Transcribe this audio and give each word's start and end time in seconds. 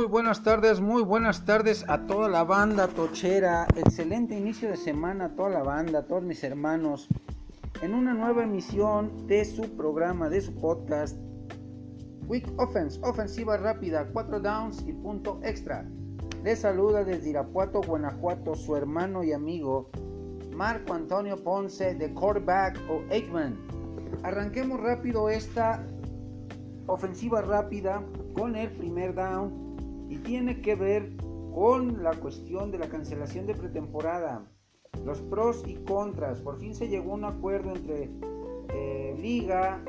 Muy 0.00 0.08
buenas 0.08 0.42
tardes, 0.42 0.80
muy 0.80 1.02
buenas 1.02 1.44
tardes 1.44 1.84
a 1.86 2.06
toda 2.06 2.26
la 2.26 2.42
banda 2.42 2.88
tochera. 2.88 3.66
Excelente 3.76 4.34
inicio 4.34 4.70
de 4.70 4.78
semana 4.78 5.26
a 5.26 5.28
toda 5.36 5.50
la 5.50 5.62
banda, 5.62 5.98
a 5.98 6.06
todos 6.06 6.22
mis 6.22 6.42
hermanos. 6.42 7.06
En 7.82 7.92
una 7.92 8.14
nueva 8.14 8.44
emisión 8.44 9.26
de 9.26 9.44
su 9.44 9.76
programa, 9.76 10.30
de 10.30 10.40
su 10.40 10.54
podcast. 10.54 11.18
Quick 12.26 12.50
Offense, 12.58 12.98
ofensiva 13.02 13.58
rápida, 13.58 14.08
4 14.10 14.40
downs 14.40 14.82
y 14.86 14.94
punto 14.94 15.38
extra. 15.42 15.86
Les 16.44 16.60
saluda 16.60 17.04
desde 17.04 17.28
Irapuato, 17.28 17.82
Guanajuato, 17.82 18.54
su 18.54 18.76
hermano 18.76 19.22
y 19.22 19.34
amigo 19.34 19.90
Marco 20.56 20.94
Antonio 20.94 21.36
Ponce 21.36 21.94
de 21.94 22.14
quarterback 22.14 22.80
o 22.88 23.02
Aikman. 23.12 23.54
Arranquemos 24.22 24.80
rápido 24.80 25.28
esta 25.28 25.84
ofensiva 26.86 27.42
rápida 27.42 28.02
con 28.34 28.56
el 28.56 28.70
primer 28.70 29.14
down 29.14 29.69
y 30.10 30.18
tiene 30.18 30.60
que 30.60 30.74
ver 30.74 31.08
con 31.54 32.02
la 32.02 32.12
cuestión 32.14 32.72
de 32.72 32.78
la 32.78 32.88
cancelación 32.88 33.46
de 33.46 33.54
pretemporada, 33.54 34.44
los 35.04 35.20
pros 35.22 35.62
y 35.66 35.76
contras. 35.84 36.40
Por 36.40 36.58
fin 36.58 36.74
se 36.74 36.88
llegó 36.88 37.12
a 37.12 37.14
un 37.14 37.24
acuerdo 37.24 37.70
entre 37.70 38.10
eh, 38.74 39.16
liga, 39.18 39.82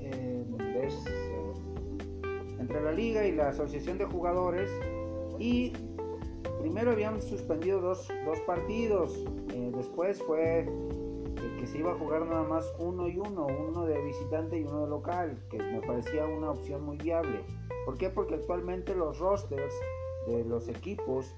eh, 0.00 0.44
eh, 0.70 1.52
entre 2.58 2.80
la 2.82 2.92
liga 2.92 3.26
y 3.26 3.32
la 3.32 3.50
asociación 3.50 3.98
de 3.98 4.06
jugadores 4.06 4.70
y 5.38 5.74
primero 6.60 6.92
habían 6.92 7.20
suspendido 7.20 7.80
dos, 7.80 8.08
dos 8.24 8.40
partidos, 8.40 9.22
después 9.76 10.22
fue 10.22 10.66
que 11.58 11.66
se 11.66 11.78
iba 11.78 11.92
a 11.92 11.94
jugar 11.94 12.24
nada 12.26 12.44
más 12.44 12.72
uno 12.78 13.08
y 13.08 13.18
uno, 13.18 13.46
uno 13.46 13.84
de 13.84 14.00
visitante 14.02 14.58
y 14.58 14.64
uno 14.64 14.84
de 14.84 14.88
local, 14.88 15.38
que 15.50 15.58
me 15.58 15.80
parecía 15.80 16.24
una 16.26 16.50
opción 16.50 16.84
muy 16.84 16.96
viable. 16.96 17.44
¿Por 17.84 17.98
qué? 17.98 18.10
Porque 18.10 18.34
actualmente 18.34 18.94
los 18.94 19.18
rosters 19.18 19.72
de 20.26 20.44
los 20.44 20.68
equipos 20.68 21.34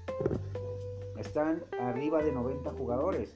están 1.17 1.63
arriba 1.79 2.21
de 2.21 2.31
90 2.31 2.71
jugadores. 2.71 3.33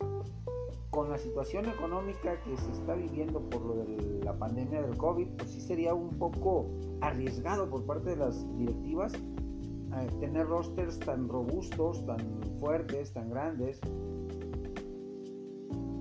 Con 0.92 1.10
la 1.10 1.18
situación 1.18 1.68
económica 1.68 2.42
que 2.42 2.58
se 2.58 2.72
está 2.72 2.96
viviendo 2.96 3.42
por 3.42 3.62
lo 3.62 3.76
de 3.76 4.22
la 4.24 4.38
pandemia 4.38 4.82
del 4.82 4.98
COVID, 4.98 5.28
pues 5.38 5.52
sí 5.52 5.62
sería 5.62 5.94
un 5.94 6.10
poco 6.18 6.68
arriesgado 7.02 7.70
por 7.70 7.86
parte 7.86 8.12
de 8.12 8.16
las 8.18 8.58
directivas 8.58 9.14
eh, 9.14 10.08
tener 10.20 10.48
rosters 10.48 11.00
tan 11.00 11.28
robustos, 11.28 12.06
tan 12.06 12.20
fuertes, 12.60 13.12
tan 13.12 13.30
grandes 13.30 13.80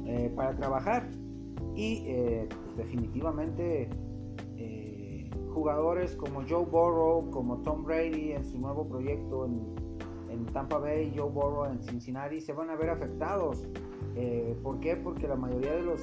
eh, 0.06 0.31
para 0.34 0.55
trabajar. 0.56 1.09
Y 1.75 2.03
eh, 2.06 2.48
definitivamente 2.77 3.89
jugadores 5.59 6.14
como 6.17 6.42
Joe 6.48 6.64
Burrow, 6.64 7.31
como 7.31 7.59
Tom 7.59 7.84
Brady 7.84 8.33
en 8.33 8.45
su 8.45 8.59
nuevo 8.59 8.87
proyecto 8.89 9.45
en, 9.47 9.89
Tampa 10.53 10.78
Bay, 10.78 11.12
Joe 11.14 11.28
Burrow 11.28 11.67
en 11.67 11.83
Cincinnati, 11.83 12.41
se 12.41 12.53
van 12.53 12.70
a 12.70 12.77
ver 12.77 12.91
afectados. 12.91 13.69
¿Por 14.62 14.81
qué? 14.81 14.97
Porque 14.97 15.29
la 15.29 15.36
mayoría 15.36 15.73
de 15.73 15.83
los 15.83 16.01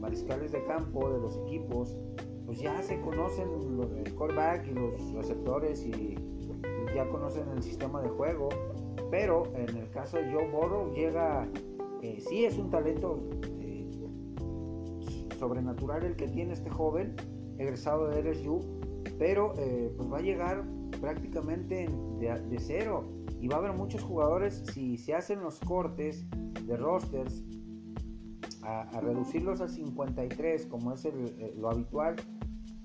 mariscales 0.00 0.52
de 0.52 0.64
campo, 0.64 1.10
de 1.10 1.20
los 1.20 1.36
equipos, 1.36 1.96
pues 2.46 2.60
ya 2.60 2.80
se 2.80 3.00
conocen 3.00 3.48
el 4.04 4.14
quarterback 4.14 4.66
y 4.68 4.72
los 4.72 5.12
receptores 5.14 5.84
y, 5.84 6.16
ya 6.94 7.06
conocen 7.08 7.48
el 7.50 7.62
sistema 7.62 8.00
de 8.00 8.08
juego. 8.08 8.48
Pero 9.10 9.44
en 9.54 9.76
el 9.76 9.90
caso 9.90 10.16
de 10.16 10.32
Joe 10.32 10.48
Burrow 10.50 10.92
llega 10.94 11.46
eh, 12.02 12.20
sí 12.20 12.44
es 12.44 12.56
un 12.56 12.70
talento 12.70 13.18
eh, 13.60 13.84
sobrenatural 15.38 16.04
el 16.04 16.16
que 16.16 16.28
tiene 16.28 16.52
este 16.52 16.70
joven, 16.70 17.16
egresado 17.58 18.08
de 18.08 18.22
LSU, 18.22 18.60
pero 19.18 19.54
eh, 19.58 19.92
pues 19.96 20.10
va 20.10 20.18
a 20.18 20.22
llegar 20.22 20.64
prácticamente 21.00 21.88
de, 22.18 22.58
cero 22.58 23.04
y 23.40 23.48
va 23.48 23.56
a 23.56 23.58
haber 23.58 23.72
muchos 23.72 24.02
jugadores 24.02 24.64
si 24.72 24.96
se 24.96 25.14
hacen 25.14 25.40
los 25.40 25.60
cortes 25.60 26.26
de 26.66 26.76
rosters 26.76 27.44
a, 28.62 29.00
reducirlos 29.00 29.60
a 29.60 29.68
53 29.68 30.66
como 30.66 30.92
es 30.92 31.06
lo 31.56 31.70
habitual 31.70 32.16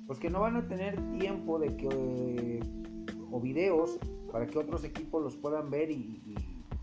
pues 0.06 0.20
que 0.20 0.30
no 0.30 0.42
van 0.42 0.56
a 0.56 0.68
tener 0.68 0.96
tiempo 1.18 1.58
de 1.58 1.76
que 1.76 2.60
o 3.32 3.40
videos 3.42 4.00
para 4.32 4.46
que 4.46 4.60
otros 4.60 4.84
equipos 4.84 5.24
los 5.24 5.36
puedan 5.36 5.72
ver 5.72 5.90
y 5.90 6.36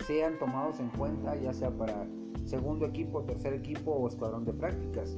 sean 0.07 0.39
tomados 0.39 0.81
en 0.81 0.89
cuenta 0.91 1.37
ya 1.37 1.53
sea 1.53 1.71
para 1.71 2.07
segundo 2.51 2.85
equipo, 2.87 3.23
tercer 3.23 3.55
equipo 3.55 3.93
o 3.93 4.09
escuadrón 4.09 4.45
de 4.45 4.53
prácticas. 4.53 5.17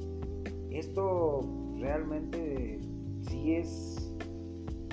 Esto 0.69 1.41
realmente 1.83 2.79
sí 3.27 3.55
es, 3.55 4.15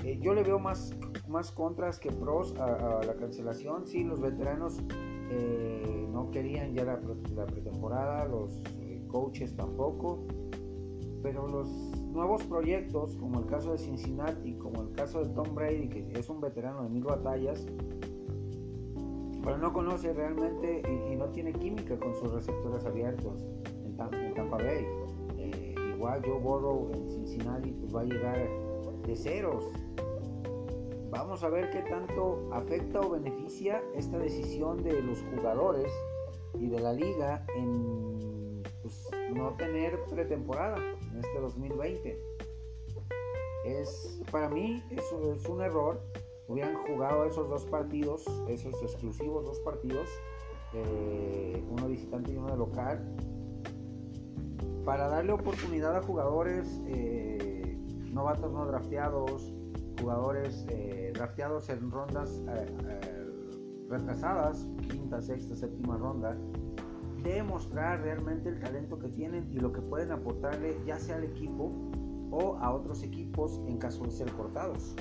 eh, 0.04 0.18
yo 0.20 0.34
le 0.34 0.42
veo 0.42 0.58
más, 0.58 0.90
más 1.28 1.52
contras 1.52 2.00
que 2.00 2.10
pros 2.10 2.54
a, 2.58 3.00
la 3.06 3.14
cancelación. 3.14 3.86
Sí, 3.86 4.02
los 4.02 4.20
veteranos 4.20 4.82
eh, 5.30 6.08
no 6.10 6.30
querían 6.32 6.74
ya 6.74 6.84
la, 6.84 7.00
pretemporada, 7.46 8.26
los 8.26 8.60
eh, 8.80 9.04
coaches 9.06 9.54
tampoco, 9.54 10.26
pero 11.22 11.46
los 11.46 11.68
nuevos 12.12 12.42
proyectos, 12.42 13.16
como 13.16 13.38
el 13.38 13.46
caso 13.46 13.70
de 13.70 13.78
Cincinnati, 13.78 14.54
como 14.54 14.82
el 14.82 14.92
caso 14.92 15.24
de 15.24 15.32
Tom 15.32 15.54
Brady, 15.54 15.88
que 15.88 16.18
es 16.18 16.28
un 16.28 16.40
veterano 16.40 16.82
de 16.82 16.88
mil 16.88 17.04
batallas, 17.04 17.64
pero 19.44 19.58
no 19.58 19.72
conoce 19.72 20.12
realmente 20.12 20.82
y, 21.10 21.14
no 21.14 21.28
tiene 21.28 21.52
química 21.52 21.98
con 21.98 22.14
sus 22.14 22.32
receptores 22.32 22.84
abiertos 22.84 23.46
en, 23.84 23.96
Tampa 23.96 24.56
Bay. 24.56 24.86
Igual 26.00 26.22
Joe 26.24 26.38
Burrow 26.38 26.90
en 26.94 27.10
Cincinnati 27.10 27.72
pues 27.72 27.94
va 27.94 28.00
a 28.00 28.04
llegar 28.04 28.48
de 29.06 29.14
ceros. 29.14 29.68
Vamos 31.10 31.44
a 31.44 31.50
ver 31.50 31.68
qué 31.68 31.82
tanto 31.82 32.48
afecta 32.54 33.00
o 33.00 33.10
beneficia 33.10 33.82
esta 33.94 34.16
decisión 34.16 34.82
de 34.82 35.02
los 35.02 35.22
jugadores 35.24 35.92
y 36.58 36.68
de 36.68 36.80
la 36.80 36.94
liga 36.94 37.44
en 37.54 38.62
pues, 38.80 39.10
no 39.34 39.52
tener 39.58 40.02
pretemporada 40.08 40.78
en 41.12 41.18
este 41.18 41.38
2020. 41.38 42.18
Es, 43.66 44.22
para 44.32 44.48
mí 44.48 44.82
eso 44.88 45.34
es 45.34 45.46
un 45.50 45.60
error 45.60 46.00
hubieran 46.48 46.76
jugado 46.86 47.26
esos 47.26 47.46
dos 47.50 47.66
partidos, 47.66 48.24
esos 48.48 48.72
exclusivos 48.82 49.44
dos 49.44 49.60
partidos, 49.60 50.08
eh, 50.72 51.62
uno 51.68 51.88
visitante 51.88 52.32
y 52.32 52.36
uno 52.36 52.52
de 52.52 52.56
local, 52.56 53.04
para 54.84 55.08
darle 55.08 55.32
oportunidad 55.32 55.96
a 55.96 56.02
jugadores 56.02 56.80
eh, 56.86 57.78
novatos 58.12 58.52
no 58.52 58.66
drafteados, 58.66 59.52
jugadores 60.00 60.66
eh, 60.68 61.12
drafteados 61.14 61.68
en 61.68 61.90
rondas 61.90 62.42
retrasadas, 63.90 64.66
quinta, 64.88 65.20
sexta, 65.20 65.56
séptima 65.56 65.96
ronda, 65.98 66.36
demostrar 67.22 68.00
realmente 68.00 68.48
el 68.48 68.60
talento 68.60 68.98
que 68.98 69.08
tienen 69.08 69.50
y 69.52 69.58
lo 69.58 69.72
que 69.72 69.82
pueden 69.82 70.12
aportarle 70.12 70.80
ya 70.86 70.98
sea 70.98 71.16
al 71.16 71.24
equipo 71.24 71.72
o 72.30 72.56
a 72.56 72.72
otros 72.72 73.02
equipos 73.02 73.60
en 73.66 73.78
caso 73.78 74.04
de 74.04 74.10
ser 74.12 74.32
cortados. 74.32 74.94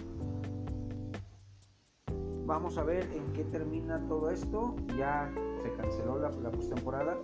Vamos 2.46 2.80
a 2.80 2.84
ver 2.84 3.08
en 3.14 3.32
qué 3.34 3.44
termina 3.44 4.04
todo 4.08 4.32
esto. 4.32 4.76
Ya 4.98 5.32
se 5.62 5.72
canceló 5.74 6.18
la, 6.18 6.32
la 6.32 6.50
postemporada. 6.50 7.20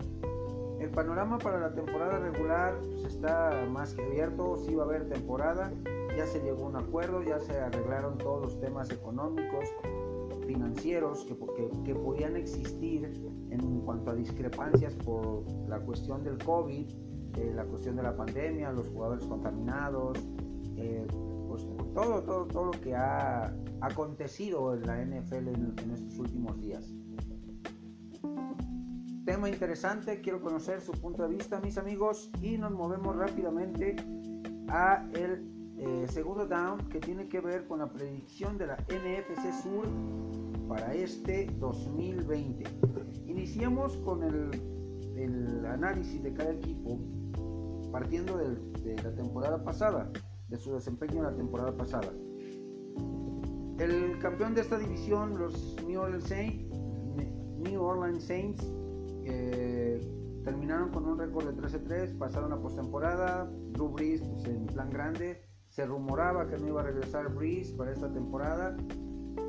El 0.79 0.89
panorama 0.89 1.37
para 1.37 1.59
la 1.59 1.73
temporada 1.73 2.19
regular 2.19 2.79
pues, 2.79 3.13
está 3.13 3.65
más 3.69 3.93
que 3.93 4.03
abierto. 4.03 4.57
Sí 4.57 4.75
va 4.75 4.83
a 4.83 4.85
haber 4.85 5.09
temporada. 5.09 5.71
Ya 6.17 6.25
se 6.27 6.41
llegó 6.41 6.65
a 6.65 6.69
un 6.69 6.75
acuerdo, 6.77 7.23
ya 7.23 7.39
se 7.39 7.59
arreglaron 7.59 8.17
todos 8.17 8.41
los 8.41 8.59
temas 8.61 8.89
económicos, 8.89 9.69
financieros 10.47 11.25
que, 11.25 11.35
que, 11.83 11.95
podían 11.95 12.37
existir 12.37 13.03
en 13.49 13.81
cuanto 13.81 14.11
a 14.11 14.15
discrepancias 14.15 14.93
por 14.95 15.43
la 15.67 15.79
cuestión 15.79 16.23
del 16.23 16.37
COVID, 16.37 16.87
eh, 17.37 17.51
la 17.53 17.65
cuestión 17.65 17.97
de 17.97 18.03
la 18.03 18.15
pandemia, 18.15 18.71
los 18.71 18.87
jugadores 18.87 19.25
contaminados, 19.25 20.17
eh, 20.77 21.05
pues 21.49 21.67
todo, 21.93 22.23
todo, 22.23 22.45
todo 22.45 22.65
lo 22.65 22.71
que 22.71 22.95
ha 22.95 23.53
acontecido 23.81 24.73
en 24.73 24.87
la 24.87 25.03
NFL 25.03 25.49
en, 25.49 25.91
estos 25.93 26.19
últimos 26.19 26.59
días. 26.61 26.93
Tema 29.35 29.49
interesante, 29.49 30.21
quiero 30.21 30.39
conocer 30.39 30.79
su 30.79 30.93
punto 30.93 31.23
de 31.23 31.27
vista, 31.27 31.59
mis 31.59 31.77
amigos, 31.77 32.31
y 32.41 32.57
nos 32.57 32.71
movemos 32.71 33.17
rápidamente 33.17 33.97
a 34.69 35.05
el 35.13 35.75
eh, 35.77 36.05
segundo 36.07 36.47
down 36.47 36.77
que 36.87 37.01
tiene 37.01 37.27
que 37.27 37.41
ver 37.41 37.67
con 37.67 37.79
la 37.79 37.91
predicción 37.91 38.57
de 38.57 38.67
la 38.67 38.77
NFC 38.87 39.51
Sur 39.61 39.89
para 40.69 40.93
este 40.93 41.47
2020. 41.59 42.63
Iniciamos 43.25 43.97
con 43.97 44.23
el, 44.23 45.65
análisis 45.65 46.23
de 46.23 46.33
cada 46.33 46.51
equipo 46.51 46.97
partiendo 47.91 48.37
de 48.37 48.95
la 49.03 49.13
temporada 49.15 49.61
pasada, 49.61 50.09
de 50.47 50.55
su 50.55 50.73
desempeño 50.75 51.17
en 51.17 51.23
la 51.23 51.35
temporada 51.35 51.75
pasada. 51.75 52.13
El 53.79 54.17
campeón 54.19 54.55
de 54.55 54.61
esta 54.61 54.77
división, 54.77 55.37
los 55.37 55.75
New 55.85 55.99
Orleans 55.99 56.23
Saints, 56.23 56.79
New 57.57 57.83
Orleans 57.83 58.23
Saints 58.23 58.65
terminaron 60.45 60.89
con 60.89 61.05
un 61.05 61.17
récord 61.17 61.45
de 61.47 61.61
13-3, 61.61 62.17
pasaron 62.17 62.53
a 62.53 62.61
postemporada. 62.61 63.51
Drew 63.71 63.89
Brees 63.89 64.21
pues, 64.21 64.45
en 64.45 64.67
plan 64.67 64.89
grande, 64.89 65.41
Se 65.69 65.85
rumoraba 65.85 66.47
que 66.47 66.57
no 66.57 66.67
iba 66.67 66.81
a 66.81 66.83
regresar 66.85 67.33
Breeze 67.33 67.73
para 67.75 67.91
esta 67.91 68.11
temporada. 68.13 68.77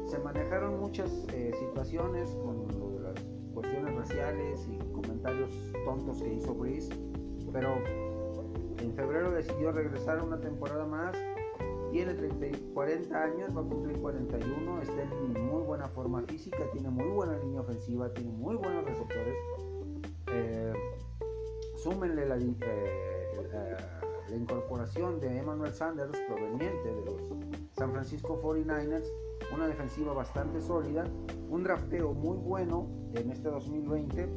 Se 0.06 0.19
manejaron 0.19 0.81
muchas 0.81 1.11
eh, 1.32 1.52
situaciones 1.58 2.31
con 2.37 2.67
las 3.02 3.14
cuestiones 3.55 3.94
raciales 3.94 4.69
y 4.69 4.78
comentarios 4.93 5.50
tontos 5.84 6.23
que 6.23 6.34
hizo 6.34 6.55
Breeze, 6.55 6.90
pero 7.52 7.76
en 8.78 8.94
febrero 8.94 9.31
decidió 9.31 9.73
regresar 9.73 10.23
una 10.25 10.40
temporada 10.40 10.87
más. 10.87 11.17
Tiene 11.93 12.14
30, 12.14 12.58
40 12.75 13.23
años, 13.23 13.56
va 13.56 13.61
a 13.61 13.64
cumplir 13.64 13.99
41, 13.99 14.82
está 14.82 15.02
en 15.02 15.32
muy 15.46 15.62
buena 15.62 15.87
forma 15.88 16.23
física, 16.23 16.58
tiene 16.73 16.90
muy 16.90 17.08
buena 17.08 17.38
línea 17.38 17.61
ofensiva, 17.61 18.12
tiene 18.12 18.32
muy 18.32 18.56
buenos 18.56 18.84
receptores. 18.84 19.34
Eh, 20.37 20.73
súmenle 21.77 22.27
la, 22.27 22.37
eh, 22.37 23.77
la 24.29 24.37
incorporación 24.37 25.19
de 25.19 25.38
Emmanuel 25.38 25.73
Sanders 25.73 26.19
proveniente 26.27 26.94
de 26.94 27.05
los 27.06 27.23
San 27.73 27.93
Francisco 27.93 28.38
49ers, 28.43 29.06
una 29.55 29.67
defensiva 29.67 30.12
bastante 30.12 30.61
sólida, 30.61 31.05
un 31.49 31.62
drafteo 31.62 32.12
muy 32.12 32.37
bueno 32.37 32.87
en 33.15 33.31
este 33.31 33.49
2020, 33.49 34.29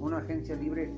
una 0.00 0.18
agencia 0.18 0.56
libre 0.56 0.92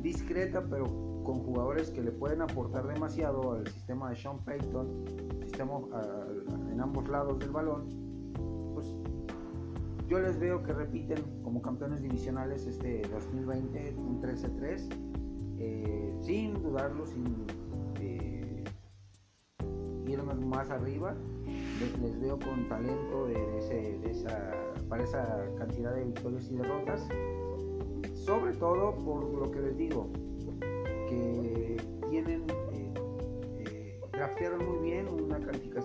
discreta 0.00 0.64
pero 0.64 0.84
con 1.24 1.40
jugadores 1.44 1.90
que 1.90 2.02
le 2.02 2.12
pueden 2.12 2.40
aportar 2.40 2.86
demasiado 2.86 3.52
al 3.52 3.66
sistema 3.66 4.08
de 4.10 4.16
Sean 4.16 4.38
Payton, 4.44 5.04
sistema 5.42 5.80
en 6.70 6.80
ambos 6.80 7.06
lados 7.08 7.38
del 7.38 7.50
balón, 7.50 7.88
pues 8.74 8.94
yo 10.08 10.20
les 10.20 10.38
veo 10.38 10.62
que 10.62 10.72
repiten 10.72 11.18
como 11.42 11.60
campeones 11.60 12.02
divisionales 12.02 12.66
este 12.66 13.02
2020 13.08 13.94
un 13.96 14.22
13-3 14.22 15.06
eh, 15.58 16.14
sin 16.22 16.54
dudarlo, 16.62 17.06
sin 17.06 17.46
eh, 18.00 18.64
irme 20.06 20.34
más 20.34 20.70
arriba. 20.70 21.14
Les, 22.02 22.20
veo 22.20 22.38
con 22.38 22.68
talento 22.68 23.26
de, 23.26 23.36
para 24.88 25.04
esa 25.04 25.44
cantidad 25.58 25.94
de 25.94 26.04
victorias 26.04 26.50
y 26.50 26.56
derrotas. 26.56 27.08
Sobre 28.14 28.52
todo 28.54 28.94
por 29.04 29.24
lo 29.24 29.50
que 29.50 29.60
les 29.60 29.76
digo, 29.76 30.08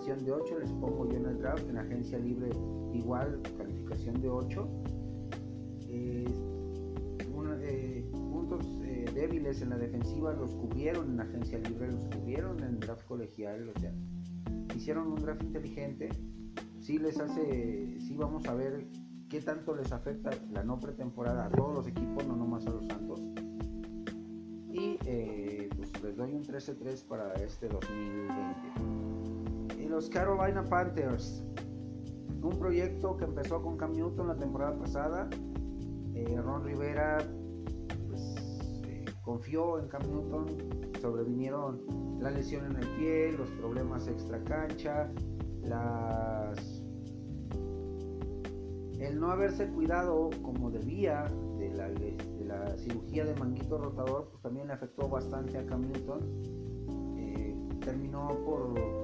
de 0.06 0.32
8, 0.32 0.58
les 0.58 0.70
pongo 0.72 1.08
yo 1.08 1.16
en 1.16 1.26
el 1.26 1.38
draft, 1.38 1.68
en 1.68 1.78
agencia 1.78 2.18
libre 2.18 2.50
igual, 2.92 3.40
calificación 3.56 4.20
de 4.20 4.28
8 4.28 4.68
débiles 9.22 9.62
en 9.62 9.70
la 9.70 9.76
defensiva 9.76 10.32
los 10.32 10.54
cubrieron 10.54 11.12
en 11.12 11.20
agencia 11.20 11.58
libre, 11.58 11.92
los 11.92 12.06
cubrieron 12.08 12.62
en 12.62 12.80
draft 12.80 13.06
colegial, 13.06 13.68
o 13.68 14.74
hicieron 14.74 15.12
un 15.12 15.22
draft 15.22 15.42
inteligente. 15.42 16.08
Sí 16.80 16.98
les 16.98 17.18
hace, 17.20 17.98
sí 18.00 18.16
vamos 18.16 18.46
a 18.46 18.54
ver 18.54 18.86
qué 19.28 19.40
tanto 19.40 19.76
les 19.76 19.92
afecta 19.92 20.30
la 20.50 20.64
no 20.64 20.80
pretemporada 20.80 21.46
a 21.46 21.50
todos 21.50 21.74
los 21.74 21.86
equipos, 21.86 22.26
no 22.26 22.36
nomás 22.36 22.66
a 22.66 22.70
los 22.70 22.86
Santos. 22.86 23.20
Y 24.72 24.98
eh, 25.04 25.68
pues 25.76 26.02
les 26.02 26.16
doy 26.16 26.32
un 26.32 26.42
13-3 26.42 27.06
para 27.06 27.34
este 27.34 27.68
2020. 27.68 29.01
Los 29.92 30.08
Carolina 30.08 30.64
Panthers, 30.64 31.44
un 32.40 32.58
proyecto 32.58 33.14
que 33.18 33.26
empezó 33.26 33.60
con 33.60 33.76
Cam 33.76 33.92
Newton 33.92 34.26
la 34.26 34.36
temporada 34.38 34.74
pasada. 34.78 35.28
Eh, 36.14 36.40
Ron 36.42 36.64
Rivera 36.64 37.18
confió 39.22 39.78
en 39.78 39.88
Cam 39.88 40.00
Newton, 40.08 40.46
sobrevinieron 40.98 41.82
la 42.20 42.30
lesión 42.30 42.64
en 42.70 42.76
el 42.76 42.88
pie, 42.96 43.32
los 43.32 43.50
problemas 43.50 44.08
extra 44.08 44.42
cancha, 44.44 45.12
las 45.60 46.82
el 48.98 49.20
no 49.20 49.30
haberse 49.30 49.68
cuidado 49.68 50.30
como 50.40 50.70
debía 50.70 51.30
de 51.58 51.70
la, 51.74 52.78
cirugía 52.78 53.26
de 53.26 53.34
manguito 53.34 53.76
rotador, 53.76 54.30
pues 54.30 54.40
también 54.40 54.68
le 54.68 54.72
afectó 54.72 55.06
bastante 55.06 55.58
a 55.58 55.66
Cam 55.66 55.82
Newton. 55.82 56.20
Eh, 57.18 57.54
terminó 57.84 58.28
por 58.46 59.01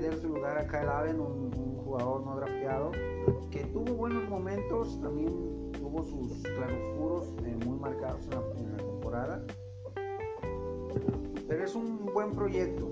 ceder 0.00 0.16
su 0.20 0.28
lugar 0.28 0.58
a 0.58 0.66
Kyle 0.66 0.88
Allen, 0.88 1.20
un, 1.20 1.52
jugador 1.84 2.24
no 2.24 2.36
drafteado, 2.36 2.90
que 3.50 3.64
tuvo 3.72 3.94
buenos 3.94 4.28
momentos, 4.28 5.00
también 5.00 5.70
tuvo 5.72 6.02
sus 6.02 6.42
claroscuros 6.42 7.32
eh, 7.44 7.56
muy 7.64 7.78
marcados 7.78 8.24
en 8.56 8.72
la 8.72 8.76
temporada 8.78 9.44
pero 11.46 11.64
es 11.64 11.74
un 11.74 12.06
buen 12.12 12.34
proyecto. 12.34 12.88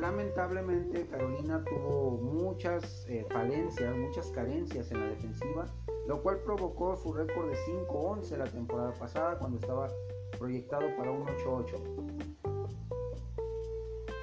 Lamentablemente 0.00 1.06
Carolina 1.06 1.62
tuvo 1.64 2.18
muchas 2.18 3.06
eh, 3.08 3.24
falencias, 3.30 3.96
muchas 3.96 4.30
carencias 4.30 4.90
en 4.90 5.00
la 5.00 5.06
defensiva, 5.08 5.66
lo 6.06 6.22
cual 6.22 6.38
provocó 6.44 6.96
su 6.96 7.12
récord 7.12 7.50
de 7.50 7.56
5-11 7.86 8.36
la 8.38 8.46
temporada 8.46 8.92
pasada 8.94 9.38
cuando 9.38 9.58
estaba 9.58 9.88
proyectado 10.38 10.88
para 10.96 11.10
un 11.10 11.26
8-8. 11.26 12.07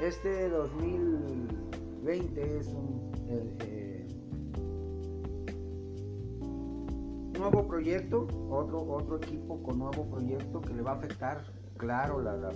Este 0.02 0.50
2020 0.50 2.58
es 2.58 2.68
un 2.68 3.12
eh, 3.30 4.06
nuevo 7.40 7.66
proyecto, 7.66 8.28
otro, 8.50 8.82
otro 8.82 9.16
equipo 9.18 9.64
con 9.64 9.80
nuevo 9.80 10.06
proyecto 10.10 10.60
que 10.60 10.74
le 10.74 10.82
va 10.82 10.92
a 10.92 10.96
afectar 10.96 11.46
claro 11.78 12.22
la, 12.22 12.36
la, 12.36 12.52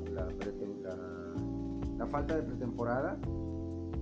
falta 2.07 2.35
de 2.35 2.43
pretemporada. 2.43 3.17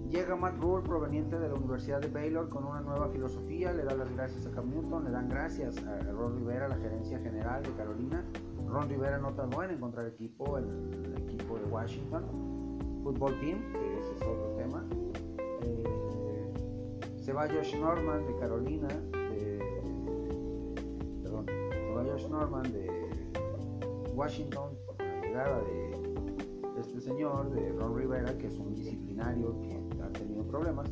Llega 0.09 0.35
Matt 0.35 0.59
Rule 0.59 0.83
proveniente 0.83 1.37
de 1.37 1.47
la 1.47 1.53
Universidad 1.53 2.01
de 2.01 2.07
Baylor 2.07 2.49
con 2.49 2.65
una 2.65 2.81
nueva 2.81 3.07
filosofía, 3.09 3.71
le 3.71 3.83
da 3.83 3.93
las 3.93 4.11
gracias 4.15 4.47
a 4.47 4.51
Cam 4.51 4.71
Newton, 4.71 5.03
le 5.03 5.11
dan 5.11 5.29
gracias 5.29 5.77
a 5.85 5.99
Ron 6.11 6.37
Rivera, 6.37 6.67
la 6.67 6.77
gerencia 6.77 7.19
general 7.19 7.61
de 7.61 7.69
Carolina. 7.73 8.25
Ron 8.67 8.89
Rivera 8.89 9.19
no 9.19 9.31
tardó 9.33 9.61
en 9.61 9.69
encontrar 9.71 10.07
equipo, 10.07 10.57
el 10.57 11.13
equipo 11.17 11.59
de 11.59 11.65
Washington, 11.65 12.56
Football 13.07 13.39
Team, 13.39 13.61
que 13.71 13.99
ese 13.99 14.15
es 14.15 14.21
otro 14.21 14.53
tema. 14.57 14.85
Eh, 15.63 16.51
se 17.21 17.31
va 17.31 17.47
Josh 17.47 17.79
Norman 17.79 18.27
de 18.27 18.35
Carolina, 18.35 18.89
perdón, 21.23 21.45
se 21.45 21.91
va 21.93 22.03
Josh 22.03 22.27
Norman 22.27 22.63
de 22.63 23.07
Washington 24.13 24.71
de 26.75 26.81
este 26.81 26.99
señor, 26.99 27.49
de 27.51 27.71
Ron 27.71 27.97
Rivera, 27.97 28.37
que 28.37 28.47
es 28.47 28.57
un 28.57 28.75
disciplinario 28.75 29.57
que 29.61 30.01
ha 30.03 30.11
tenido 30.11 30.43
problemas. 30.45 30.91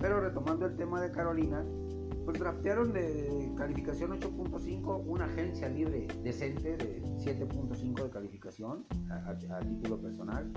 Pero 0.00 0.20
retomando 0.20 0.64
el 0.64 0.74
tema 0.76 1.02
de 1.02 1.10
Carolina, 1.10 1.62
pues 2.24 2.38
draftearon 2.38 2.94
de 2.94 3.52
calificación 3.56 4.18
8.5 4.18 5.02
una 5.06 5.26
agencia 5.26 5.68
libre 5.68 6.06
decente 6.22 6.76
de 6.78 7.02
7.5 7.18 8.04
de 8.04 8.10
calificación 8.10 8.86
a, 9.10 9.36
título 9.36 10.00
personal. 10.00 10.50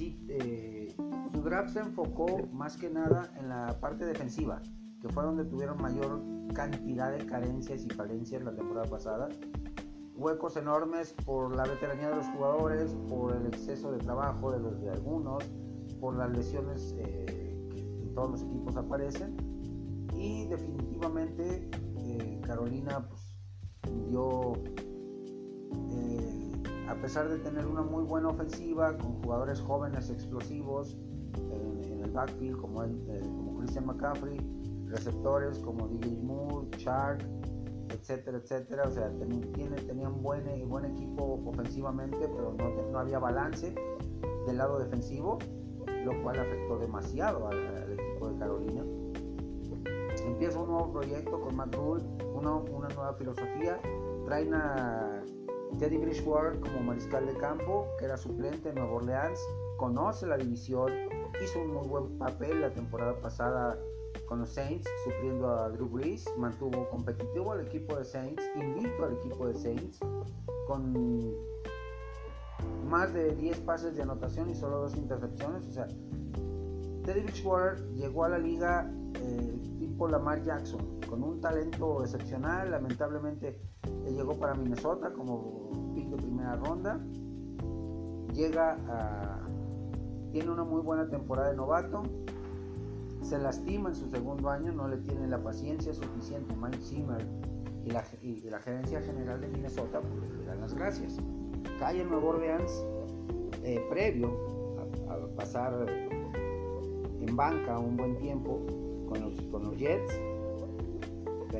Eh, 0.00 0.94
su 1.32 1.42
draft 1.42 1.70
se 1.70 1.80
enfocó 1.80 2.46
más 2.52 2.76
que 2.76 2.88
nada 2.88 3.30
en 3.38 3.48
la 3.48 3.78
parte 3.80 4.06
defensiva, 4.06 4.62
que 5.00 5.08
fue 5.10 5.24
donde 5.24 5.44
tuvieron 5.44 5.80
mayor 5.80 6.22
cantidad 6.54 7.12
de 7.12 7.26
carencias 7.26 7.84
y 7.84 7.90
falencias 7.90 8.42
la 8.42 8.54
temporada 8.54 8.88
pasada. 8.88 9.28
Huecos 10.16 10.56
enormes 10.56 11.14
por 11.24 11.54
la 11.54 11.64
veteranía 11.64 12.10
de 12.10 12.16
los 12.16 12.26
jugadores, 12.28 12.94
por 13.08 13.36
el 13.36 13.46
exceso 13.46 13.92
de 13.92 13.98
trabajo 13.98 14.50
de 14.52 14.60
los 14.60 14.80
de 14.80 14.90
algunos, 14.90 15.44
por 16.00 16.16
las 16.16 16.30
lesiones 16.30 16.94
eh, 16.98 17.58
que 17.70 17.80
en 17.80 18.14
todos 18.14 18.30
los 18.30 18.42
equipos 18.42 18.76
aparecen. 18.76 19.36
Y 20.14 20.46
definitivamente 20.46 21.70
eh, 21.96 22.40
Carolina 22.42 23.06
pues, 23.08 23.36
dio 24.08 24.54
a 26.90 26.94
pesar 26.96 27.28
de 27.28 27.38
tener 27.38 27.66
una 27.66 27.82
muy 27.82 28.02
buena 28.02 28.28
ofensiva 28.28 28.96
con 28.98 29.22
jugadores 29.22 29.60
jóvenes 29.60 30.10
explosivos 30.10 30.98
en, 31.34 32.02
el 32.02 32.10
backfield 32.10 32.60
como, 32.60 32.82
el, 32.82 32.98
como 33.20 33.58
Christian 33.58 33.86
McCaffrey 33.86 34.40
receptores 34.86 35.58
como 35.60 35.86
DJ 35.86 36.18
Moore, 36.22 36.66
Shark 36.76 37.24
etcétera, 37.90 38.38
etcétera. 38.38 38.82
O 38.86 38.90
sea, 38.90 39.10
tenían, 39.18 39.76
tenían 39.86 40.22
buen, 40.22 40.44
buen 40.68 40.84
equipo 40.84 41.40
ofensivamente, 41.46 42.18
pero 42.18 42.54
no, 42.58 42.90
no, 42.90 42.98
había 42.98 43.18
balance 43.18 43.74
del 44.46 44.56
lado 44.58 44.78
defensivo, 44.78 45.38
lo 46.04 46.22
cual 46.22 46.40
afectó 46.40 46.78
demasiado 46.78 47.48
al, 47.48 47.92
equipo 47.92 48.30
de 48.30 48.38
Carolina. 48.38 48.84
Empieza 50.24 50.58
un 50.58 50.68
nuevo 50.68 50.92
proyecto 50.92 51.40
con 51.40 51.56
Matt 51.56 51.76
una, 51.76 52.54
una 52.54 52.88
nueva 52.88 53.14
filosofía. 53.14 53.80
Traen 54.26 54.54
a 54.54 55.22
Teddy 55.78 55.96
Bridgewater 55.96 56.60
como 56.60 56.80
mariscal 56.80 57.26
de 57.26 57.34
campo, 57.36 57.86
que 57.98 58.04
era 58.04 58.16
suplente 58.16 58.68
en 58.70 58.76
Nueva 58.76 58.92
Orleans, 58.92 59.40
conoce 59.76 60.26
la 60.26 60.36
división, 60.36 60.90
hizo 61.42 61.60
un 61.60 61.74
muy 61.74 61.86
buen 61.88 62.18
papel 62.18 62.60
la 62.60 62.70
temporada 62.70 63.14
pasada 63.20 63.78
con 64.26 64.40
los 64.40 64.50
Saints, 64.50 64.88
sufriendo 65.04 65.48
a 65.48 65.70
Drew 65.70 65.88
Brees, 65.88 66.24
mantuvo 66.36 66.88
competitivo 66.90 67.52
al 67.52 67.66
equipo 67.66 67.96
de 67.96 68.04
Saints, 68.04 68.42
invicto 68.56 69.04
al 69.04 69.14
equipo 69.14 69.46
de 69.46 69.54
Saints, 69.54 69.98
con 70.66 71.34
más 72.88 73.12
de 73.14 73.34
10 73.34 73.60
pases 73.60 73.96
de 73.96 74.02
anotación 74.02 74.50
y 74.50 74.54
solo 74.54 74.78
dos 74.78 74.96
intercepciones. 74.96 75.66
O 75.66 75.72
sea, 75.72 75.86
Teddy 77.04 77.22
Bridgewater 77.22 77.88
llegó 77.94 78.24
a 78.24 78.28
la 78.28 78.38
liga 78.38 78.90
eh, 79.14 79.58
Lamar 80.08 80.44
Jackson, 80.44 81.00
con 81.08 81.22
un 81.22 81.40
talento 81.40 82.02
excepcional. 82.02 82.70
Lamentablemente 82.70 83.60
llegó 84.08 84.38
para 84.38 84.54
Minnesota 84.54 85.12
como 85.12 85.92
pick 85.94 86.08
de 86.08 86.16
primera 86.16 86.56
ronda. 86.56 87.00
Llega 88.34 88.78
a. 88.88 89.46
Tiene 90.32 90.50
una 90.50 90.64
muy 90.64 90.80
buena 90.80 91.08
temporada 91.08 91.50
de 91.50 91.56
novato. 91.56 92.02
Se 93.22 93.38
lastima 93.38 93.90
en 93.90 93.94
su 93.94 94.08
segundo 94.08 94.48
año, 94.48 94.72
no 94.72 94.88
le 94.88 94.96
tiene 94.98 95.26
la 95.28 95.42
paciencia 95.42 95.92
suficiente 95.92 96.54
Mike 96.56 96.78
Zimmer 96.78 97.26
y 97.84 97.90
la, 97.90 98.04
la 98.50 98.58
gerencia 98.60 99.00
general 99.02 99.40
de 99.40 99.48
Minnesota, 99.48 100.00
pues 100.00 100.32
le 100.38 100.44
dan 100.44 100.60
las 100.60 100.74
gracias. 100.74 101.18
Cae 101.78 102.00
en 102.00 102.08
Nueva 102.08 102.28
Orleans 102.28 102.84
eh, 103.62 103.84
previo 103.90 104.30
a, 105.08 105.36
pasar 105.36 105.86
en 107.20 107.36
banca 107.36 107.78
un 107.78 107.96
buen 107.96 108.16
tiempo 108.18 108.60
con 109.10 109.62
los, 109.62 109.76
Jets. 109.76 110.20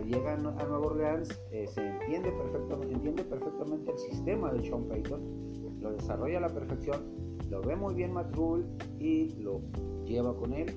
Llega 0.07 0.35
a 0.35 0.37
Nueva 0.37 0.79
Orleans, 0.79 1.29
eh, 1.53 1.67
se 1.67 1.87
entiende 1.87 2.33
perfectamente, 2.33 2.95
entiende 2.95 3.25
perfectamente 3.25 3.93
el 3.93 3.99
sistema 3.99 4.53
de 4.53 4.63
Sean 4.63 4.85
Payton, 4.85 5.81
lo 5.81 5.93
desarrolla 5.93 6.39
a 6.39 6.41
la 6.41 6.49
perfección, 6.49 7.39
lo 7.49 7.61
ve 7.61 7.77
muy 7.77 7.95
bien 7.95 8.13
Matt 8.13 8.35
Rule 8.35 8.65
y 8.99 9.35
lo 9.41 9.61
lleva 10.05 10.37
con 10.37 10.53
él 10.53 10.75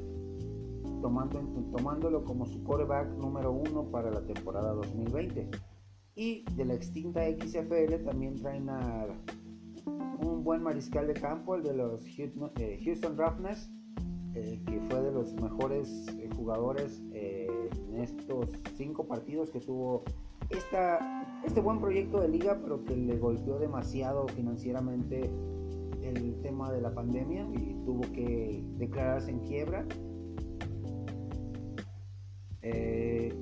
tomando, 1.02 1.40
tomándolo 1.76 2.24
como 2.24 2.46
su 2.46 2.64
quarterback 2.64 3.16
número 3.18 3.52
uno 3.52 3.86
para 3.92 4.10
la 4.10 4.26
temporada 4.26 4.74
2020. 4.74 5.50
Y 6.16 6.46
de 6.56 6.66
la 6.66 6.74
extinta 6.74 7.22
XFL 7.26 8.04
también 8.06 8.36
traen 8.36 8.70
a 8.70 9.08
un 10.20 10.44
buen 10.44 10.64
mariscal 10.64 11.08
de 11.08 11.14
campo, 11.14 11.56
el 11.56 11.64
de 11.64 11.74
los 11.74 12.06
eh, 12.18 12.80
Houston 12.84 13.18
Roughness, 13.18 13.70
eh, 14.36 14.60
que 14.66 14.80
fue 14.90 15.02
de 15.02 15.12
los 15.12 15.34
mejores 15.36 16.08
eh, 16.18 16.30
jugadores 16.36 17.02
en 17.14 18.02
estos 18.02 18.50
cinco 18.76 19.06
partidos 19.06 19.50
que 19.50 19.60
tuvo 19.60 20.04
esta, 20.50 21.42
este 21.46 21.62
buen 21.62 21.80
proyecto 21.80 22.20
de 22.20 22.28
liga, 22.28 22.60
pero 22.62 22.84
que 22.84 22.96
le 22.96 23.18
golpeó 23.18 23.60
demasiado 23.60 24.28
financieramente 24.30 25.30
el 26.02 26.42
tema 26.42 26.72
de 26.72 26.82
la 26.82 26.94
pandemia 26.94 27.48
y 27.54 27.76
tuvo 27.86 28.02
que 28.14 28.64
declararse 28.78 29.32
en 29.32 29.40
quiebra 29.40 29.86
eh, 32.64 33.38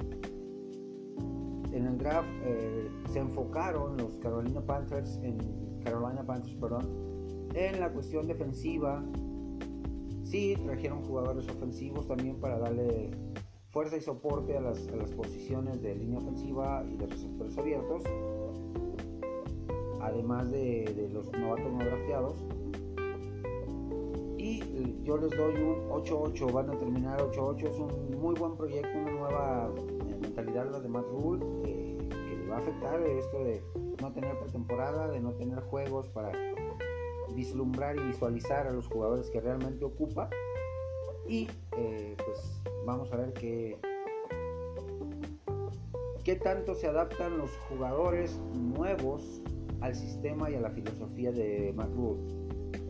en 1.71 1.85
el 1.85 1.97
draft 1.99 2.27
eh, 2.43 2.89
se 3.13 3.19
enfocaron 3.19 3.95
los 3.97 4.17
Carolina 4.17 4.61
Panthers 4.61 5.19
en 5.21 5.37
Carolina 5.83 6.23
Panthers, 6.25 6.55
perdón, 6.55 6.89
en 7.53 7.79
la 7.79 7.91
cuestión 7.91 8.27
defensiva. 8.27 9.03
Sí, 10.31 10.55
trajeron 10.63 11.01
jugadores 11.03 11.45
ofensivos 11.49 12.07
también 12.07 12.37
para 12.37 12.57
darle 12.57 13.11
fuerza 13.69 13.97
y 13.97 14.01
soporte 14.01 14.55
a 14.55 14.61
las, 14.61 14.79
posiciones 15.17 15.81
de 15.81 15.93
línea 15.93 16.19
ofensiva 16.19 16.85
y 16.89 16.95
de 16.95 17.05
receptores 17.05 17.57
abiertos, 17.57 18.03
además 19.99 20.49
de, 20.49 21.09
los 21.11 21.29
novatos 21.33 21.73
no 21.73 21.79
drafteados. 21.79 22.35
Yo 25.03 25.17
les 25.17 25.31
doy 25.31 25.55
un 25.55 25.89
8-8, 25.89 26.53
van 26.53 26.69
a 26.69 26.77
terminar 26.77 27.19
8-8, 27.19 27.69
es 27.69 27.77
un 27.77 28.21
muy 28.21 28.33
buen 28.35 28.55
proyecto, 28.55 28.89
una 28.99 29.11
nueva 29.11 29.73
mentalidad 30.21 30.71
la 30.71 30.79
de 30.79 30.87
Matt 30.87 31.07
Rule, 31.09 31.45
que 31.63 32.37
le 32.37 32.47
va 32.47 32.55
a 32.55 32.59
afectar 32.59 33.01
esto 33.01 33.43
de 33.43 33.61
no 34.01 34.13
tener 34.13 34.39
pretemporada, 34.39 35.09
de 35.09 35.19
no 35.19 35.33
tener 35.33 35.59
juegos 35.63 36.07
para 36.07 36.31
vislumbrar 37.35 37.97
y 37.97 37.99
visualizar 38.01 38.67
a 38.67 38.71
los 38.71 38.87
jugadores 38.87 39.29
que 39.29 39.39
realmente 39.39 39.85
ocupa 39.85 40.29
y 41.27 41.47
eh, 41.77 42.15
pues 42.17 42.61
vamos 42.85 43.11
a 43.13 43.17
ver 43.17 43.33
qué, 43.33 43.77
qué 46.23 46.35
tanto 46.35 46.75
se 46.75 46.87
adaptan 46.87 47.37
los 47.37 47.51
jugadores 47.69 48.39
nuevos 48.53 49.41
al 49.81 49.95
sistema 49.95 50.49
y 50.49 50.55
a 50.55 50.61
la 50.61 50.71
filosofía 50.71 51.31
de 51.31 51.73
Matt. 51.75 51.89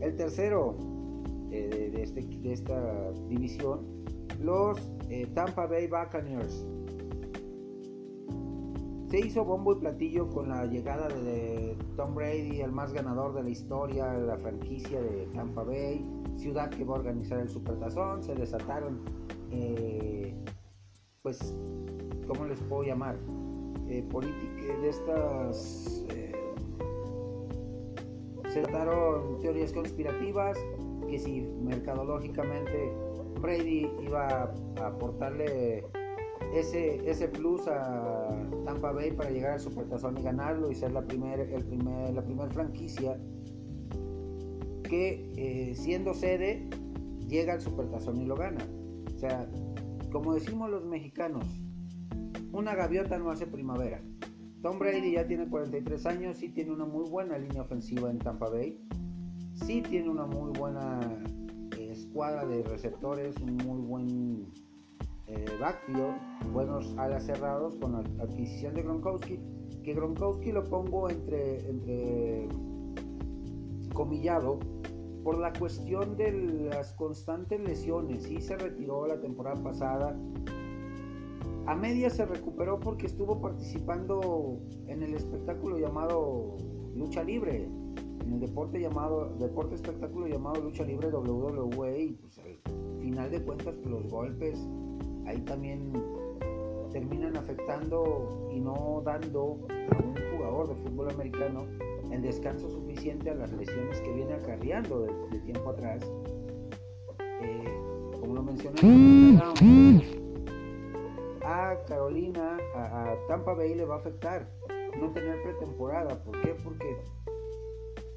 El 0.00 0.16
tercero, 0.16 0.76
de, 1.50 2.02
este, 2.02 2.22
de, 2.22 2.52
esta 2.52 3.12
división, 3.28 4.04
los 4.40 4.78
eh, 5.08 5.26
Tampa 5.34 5.66
Bay 5.66 5.86
Buccaneers. 5.86 6.66
Se 9.10 9.20
hizo 9.20 9.44
bombo 9.44 9.72
y 9.74 9.80
platillo 9.80 10.28
con 10.28 10.48
la 10.48 10.64
llegada 10.66 11.08
de 11.08 11.76
Tom 11.96 12.14
Brady, 12.14 12.60
el 12.60 12.72
más 12.72 12.92
ganador 12.92 13.34
de 13.34 13.42
la 13.42 13.50
historia, 13.50 14.12
la 14.14 14.36
franquicia 14.38 15.00
de 15.00 15.26
Tampa 15.34 15.62
Bay, 15.62 16.04
ciudad 16.36 16.70
que 16.70 16.84
va 16.84 16.96
a 16.96 16.98
organizar 17.00 17.38
el 17.38 17.48
Supertazón. 17.48 18.22
Se 18.22 18.34
desataron, 18.34 19.00
eh, 19.50 20.34
pues, 21.22 21.54
¿cómo 22.26 22.46
les 22.46 22.60
puedo 22.60 22.84
llamar? 22.84 23.16
Eh, 23.88 24.02
políticas 24.10 24.80
de 24.80 24.88
estas. 24.88 26.04
Eh, 26.10 26.32
se 28.48 28.62
trataron 28.62 29.38
teorías 29.40 29.72
conspirativas, 29.72 30.58
que 31.08 31.18
si 31.18 31.42
mercadológicamente 31.42 32.92
Brady 33.40 33.90
iba 34.02 34.52
a 34.80 34.86
aportarle 34.86 35.84
ese, 36.52 37.08
ese 37.10 37.28
plus 37.28 37.66
a 37.68 38.28
Tampa 38.64 38.92
Bay 38.92 39.12
para 39.12 39.30
llegar 39.30 39.52
al 39.52 39.60
Supertazón 39.60 40.18
y 40.18 40.22
ganarlo 40.22 40.70
y 40.70 40.74
ser 40.74 40.92
la 40.92 41.02
primera 41.02 41.44
primer, 41.66 42.14
la 42.14 42.22
primer 42.22 42.50
franquicia 42.50 43.18
que 44.82 45.32
eh, 45.36 45.74
siendo 45.74 46.14
sede 46.14 46.68
llega 47.28 47.54
al 47.54 47.60
Supertazón 47.60 48.20
y 48.20 48.26
lo 48.26 48.36
gana. 48.36 48.66
O 49.14 49.18
sea, 49.18 49.48
como 50.10 50.34
decimos 50.34 50.70
los 50.70 50.84
mexicanos, 50.84 51.46
una 52.52 52.74
gaviota 52.74 53.18
no 53.18 53.30
hace 53.30 53.46
primavera. 53.46 54.02
Tom 54.62 54.78
Brady 54.78 55.12
ya 55.12 55.26
tiene 55.26 55.48
43 55.48 56.06
años 56.06 56.42
y 56.42 56.50
tiene 56.50 56.72
una 56.72 56.84
muy 56.84 57.08
buena 57.08 57.38
línea 57.38 57.62
ofensiva 57.62 58.10
en 58.10 58.18
Tampa 58.18 58.48
Bay 58.48 58.78
sí 59.54 59.82
tiene 59.82 60.08
una 60.08 60.26
muy 60.26 60.52
buena 60.58 61.00
eh, 61.78 61.90
escuadra 61.90 62.44
de 62.46 62.62
receptores, 62.64 63.36
un 63.36 63.56
muy 63.56 63.80
buen 63.80 64.46
eh, 65.26 65.44
backfield, 65.60 66.52
buenos 66.52 66.94
alas 66.98 67.24
cerrados 67.24 67.76
con 67.76 67.92
la 67.92 67.98
adquisición 68.22 68.74
de 68.74 68.82
Gronkowski, 68.82 69.38
que 69.82 69.94
Gronkowski 69.94 70.52
lo 70.52 70.64
pongo 70.64 71.08
entre, 71.08 71.68
entre 71.68 72.48
comillado 73.94 74.58
por 75.24 75.38
la 75.38 75.52
cuestión 75.52 76.16
de 76.16 76.32
las 76.70 76.92
constantes 76.94 77.60
lesiones. 77.60 78.24
Sí 78.24 78.40
se 78.40 78.56
retiró 78.56 79.06
la 79.06 79.20
temporada 79.20 79.62
pasada. 79.62 80.16
A 81.66 81.76
media 81.76 82.10
se 82.10 82.26
recuperó 82.26 82.80
porque 82.80 83.06
estuvo 83.06 83.40
participando 83.40 84.58
en 84.88 85.02
el 85.02 85.14
espectáculo 85.14 85.78
llamado 85.78 86.56
lucha 86.94 87.22
libre 87.22 87.68
en 88.24 88.32
el 88.34 88.40
deporte 88.40 88.80
llamado, 88.80 89.34
deporte 89.38 89.74
espectáculo 89.74 90.26
llamado 90.26 90.60
lucha 90.60 90.84
libre 90.84 91.08
WWE 91.08 92.02
y 92.02 92.12
pues 92.12 92.38
al 92.38 93.00
final 93.00 93.30
de 93.30 93.42
cuentas 93.42 93.74
los 93.84 94.08
golpes 94.08 94.66
ahí 95.26 95.40
también 95.42 95.92
terminan 96.92 97.36
afectando 97.36 98.48
y 98.52 98.60
no 98.60 99.02
dando 99.04 99.66
a 99.70 100.02
un 100.02 100.14
jugador 100.36 100.68
de 100.68 100.74
fútbol 100.76 101.10
americano 101.10 101.66
el 102.10 102.20
descanso 102.20 102.68
suficiente 102.68 103.30
a 103.30 103.34
las 103.34 103.52
lesiones 103.52 104.00
que 104.00 104.12
viene 104.12 104.34
acarreando 104.34 105.00
de, 105.00 105.38
tiempo 105.40 105.70
atrás. 105.70 106.02
Eh, 107.42 107.64
como 108.20 108.34
lo 108.34 108.42
mencioné, 108.42 109.40
a 111.44 111.76
Carolina, 111.88 112.58
a, 112.74 113.12
a 113.12 113.26
Tampa 113.26 113.54
Bay 113.54 113.74
le 113.74 113.84
va 113.84 113.96
a 113.96 113.98
afectar 113.98 114.48
no 115.00 115.10
tener 115.12 115.42
pretemporada. 115.42 116.22
¿Por 116.22 116.40
qué? 116.42 116.54
Porque 116.62 116.96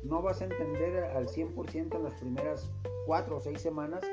no 0.04 0.22
vas 0.22 0.42
a 0.42 0.46
entender 0.46 1.04
al 1.04 1.28
100% 1.28 1.96
en 1.96 2.04
las 2.04 2.14
primeras 2.16 2.72
4 3.08 3.38
o 3.38 3.40
6 3.40 3.60
semanas 3.60 4.04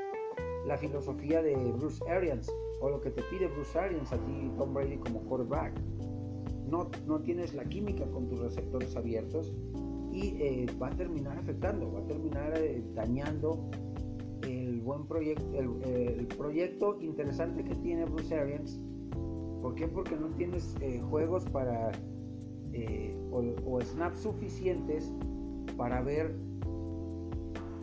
la 0.65 0.77
filosofía 0.77 1.41
de 1.41 1.55
Bruce 1.73 2.03
Arians 2.09 2.51
o 2.83 2.89
lo 2.89 2.99
que 2.99 3.11
te 3.11 3.21
pide 3.23 3.47
Bruce 3.47 3.79
Arians 3.79 4.11
a 4.11 4.17
ti, 4.17 4.51
Tom 4.57 4.73
Brady, 4.73 4.97
como 4.97 5.21
quarterback. 5.21 5.71
No, 6.67 6.89
no 7.07 7.21
tienes 7.21 7.53
la 7.53 7.63
química 7.63 8.05
con 8.07 8.27
tus 8.27 8.39
receptores 8.39 8.93
abiertos 8.97 9.55
y 10.11 10.35
eh, 10.41 10.65
va 10.81 10.89
a 10.89 10.91
terminar 10.91 11.37
afectando, 11.37 11.93
va 11.93 11.99
a 11.99 12.07
terminar 12.07 12.53
eh, 12.57 12.83
dañando 12.93 13.69
el 14.41 14.81
buen 14.81 15.05
proyecto, 15.05 15.57
el, 15.57 16.27
proyecto 16.27 16.97
interesante 16.99 17.63
que 17.63 17.73
tiene 17.75 18.03
Bruce 18.03 18.35
Arians. 18.35 18.81
¿Por 19.61 19.75
qué? 19.75 19.87
Porque 19.87 20.17
no 20.17 20.27
tienes 20.31 20.75
eh, 20.81 21.01
juegos 21.09 21.45
para 21.45 21.89
o, 23.31 23.79
snaps 23.79 24.19
suficientes 24.19 25.13
para 25.77 26.01
ver 26.01 26.35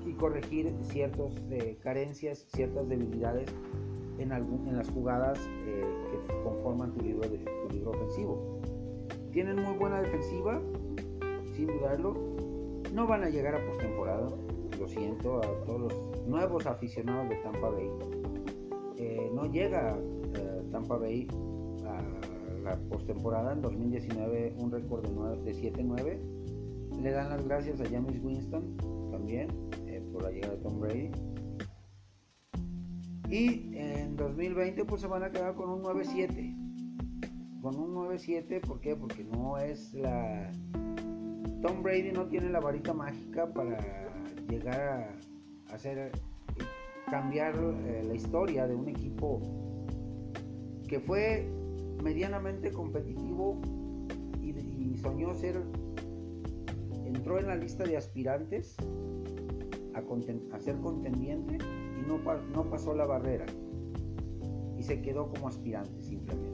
y 0.04 0.12
corregir 0.12 0.74
ciertas 0.82 1.32
carencias, 1.80 2.44
ciertas 2.50 2.86
debilidades 2.86 3.48
en, 4.22 4.32
en 4.32 4.76
las 4.76 4.88
jugadas 4.90 5.38
eh, 5.66 5.84
que 6.10 6.42
conforman 6.42 6.92
tu 6.92 7.02
libro, 7.02 7.28
de, 7.28 7.38
tu 7.38 7.74
libro 7.74 7.90
ofensivo. 7.90 8.60
Tienen 9.32 9.56
muy 9.56 9.76
buena 9.76 10.00
defensiva, 10.00 10.60
sin 11.54 11.66
dudarlo. 11.66 12.14
No 12.94 13.06
van 13.06 13.24
a 13.24 13.28
llegar 13.28 13.54
a 13.54 13.64
postemporada, 13.66 14.28
lo 14.78 14.88
siento 14.88 15.38
a 15.38 15.64
todos 15.64 15.80
los 15.80 16.26
nuevos 16.26 16.66
aficionados 16.66 17.28
de 17.28 17.36
Tampa 17.36 17.70
Bay. 17.70 17.90
Eh, 18.96 19.30
no 19.34 19.46
llega 19.46 19.96
eh, 20.34 20.62
Tampa 20.70 20.96
Bay 20.96 21.28
a 21.86 22.02
la 22.62 22.76
postemporada 22.88 23.52
en 23.52 23.62
2019 23.62 24.54
un 24.58 24.70
récord 24.70 25.06
de, 25.44 25.54
7-9. 25.54 27.00
Le 27.00 27.10
dan 27.12 27.30
las 27.30 27.46
gracias 27.46 27.80
a 27.80 27.84
James 27.88 28.22
Winston 28.22 28.76
también 29.10 29.48
eh, 29.86 30.02
por 30.12 30.24
la 30.24 30.30
llegada 30.30 30.54
de 30.54 30.62
Tom 30.62 30.80
Brady. 30.80 31.10
Y 33.30 33.76
en 33.76 34.16
2020 34.16 34.84
pues 34.84 35.02
se 35.02 35.06
van 35.06 35.22
a 35.22 35.30
quedar 35.30 35.54
con 35.54 35.70
un 35.70 35.82
9-7. 35.82 37.60
Con 37.62 37.76
un 37.76 37.94
9-7, 37.94 38.60
¿por 38.60 38.80
qué? 38.80 38.96
Porque 38.96 39.22
no 39.22 39.56
es 39.56 39.94
la... 39.94 40.50
Tom 41.62 41.82
Brady 41.82 42.10
no 42.10 42.26
tiene 42.26 42.50
la 42.50 42.58
varita 42.58 42.92
mágica 42.92 43.52
para 43.52 43.78
llegar 44.48 45.14
a 45.68 45.74
hacer 45.74 46.10
cambiar 47.08 47.54
eh, 47.54 48.02
la 48.06 48.14
historia 48.14 48.66
de 48.66 48.74
un 48.74 48.88
equipo 48.88 49.40
que 50.88 50.98
fue 50.98 51.48
medianamente 52.02 52.72
competitivo 52.72 53.60
y, 54.42 54.96
soñó 54.96 55.34
ser 55.34 55.62
entró 57.06 57.38
en 57.38 57.46
la 57.46 57.56
lista 57.56 57.84
de 57.84 57.96
aspirantes 57.96 58.76
a, 59.94 60.00
a 60.54 60.60
ser 60.60 60.76
contendiente 60.78 61.58
no, 62.18 62.70
pasó 62.70 62.94
la 62.94 63.06
barrera 63.06 63.46
y 64.76 64.82
se 64.82 65.00
quedó 65.00 65.28
como 65.28 65.48
aspirante 65.48 66.02
simplemente. 66.02 66.50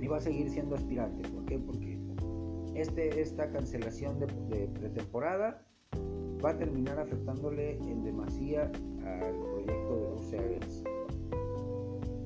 Y 0.00 0.06
va 0.06 0.18
a 0.18 0.20
seguir 0.20 0.50
siendo 0.50 0.74
aspirante. 0.74 1.28
¿Por 1.28 1.44
qué? 1.46 1.58
Porque 1.58 2.00
este, 2.74 3.20
esta 3.20 3.50
cancelación 3.50 4.18
de, 4.18 4.68
pretemporada 4.68 5.62
va 6.44 6.50
a 6.50 6.56
terminar 6.56 6.98
afectándole 6.98 7.78
en 7.78 8.04
demasía 8.04 8.70
al 9.04 9.34
proyecto 9.40 9.96
de 9.96 10.10
los 10.10 10.24
Sevens. 10.26 10.84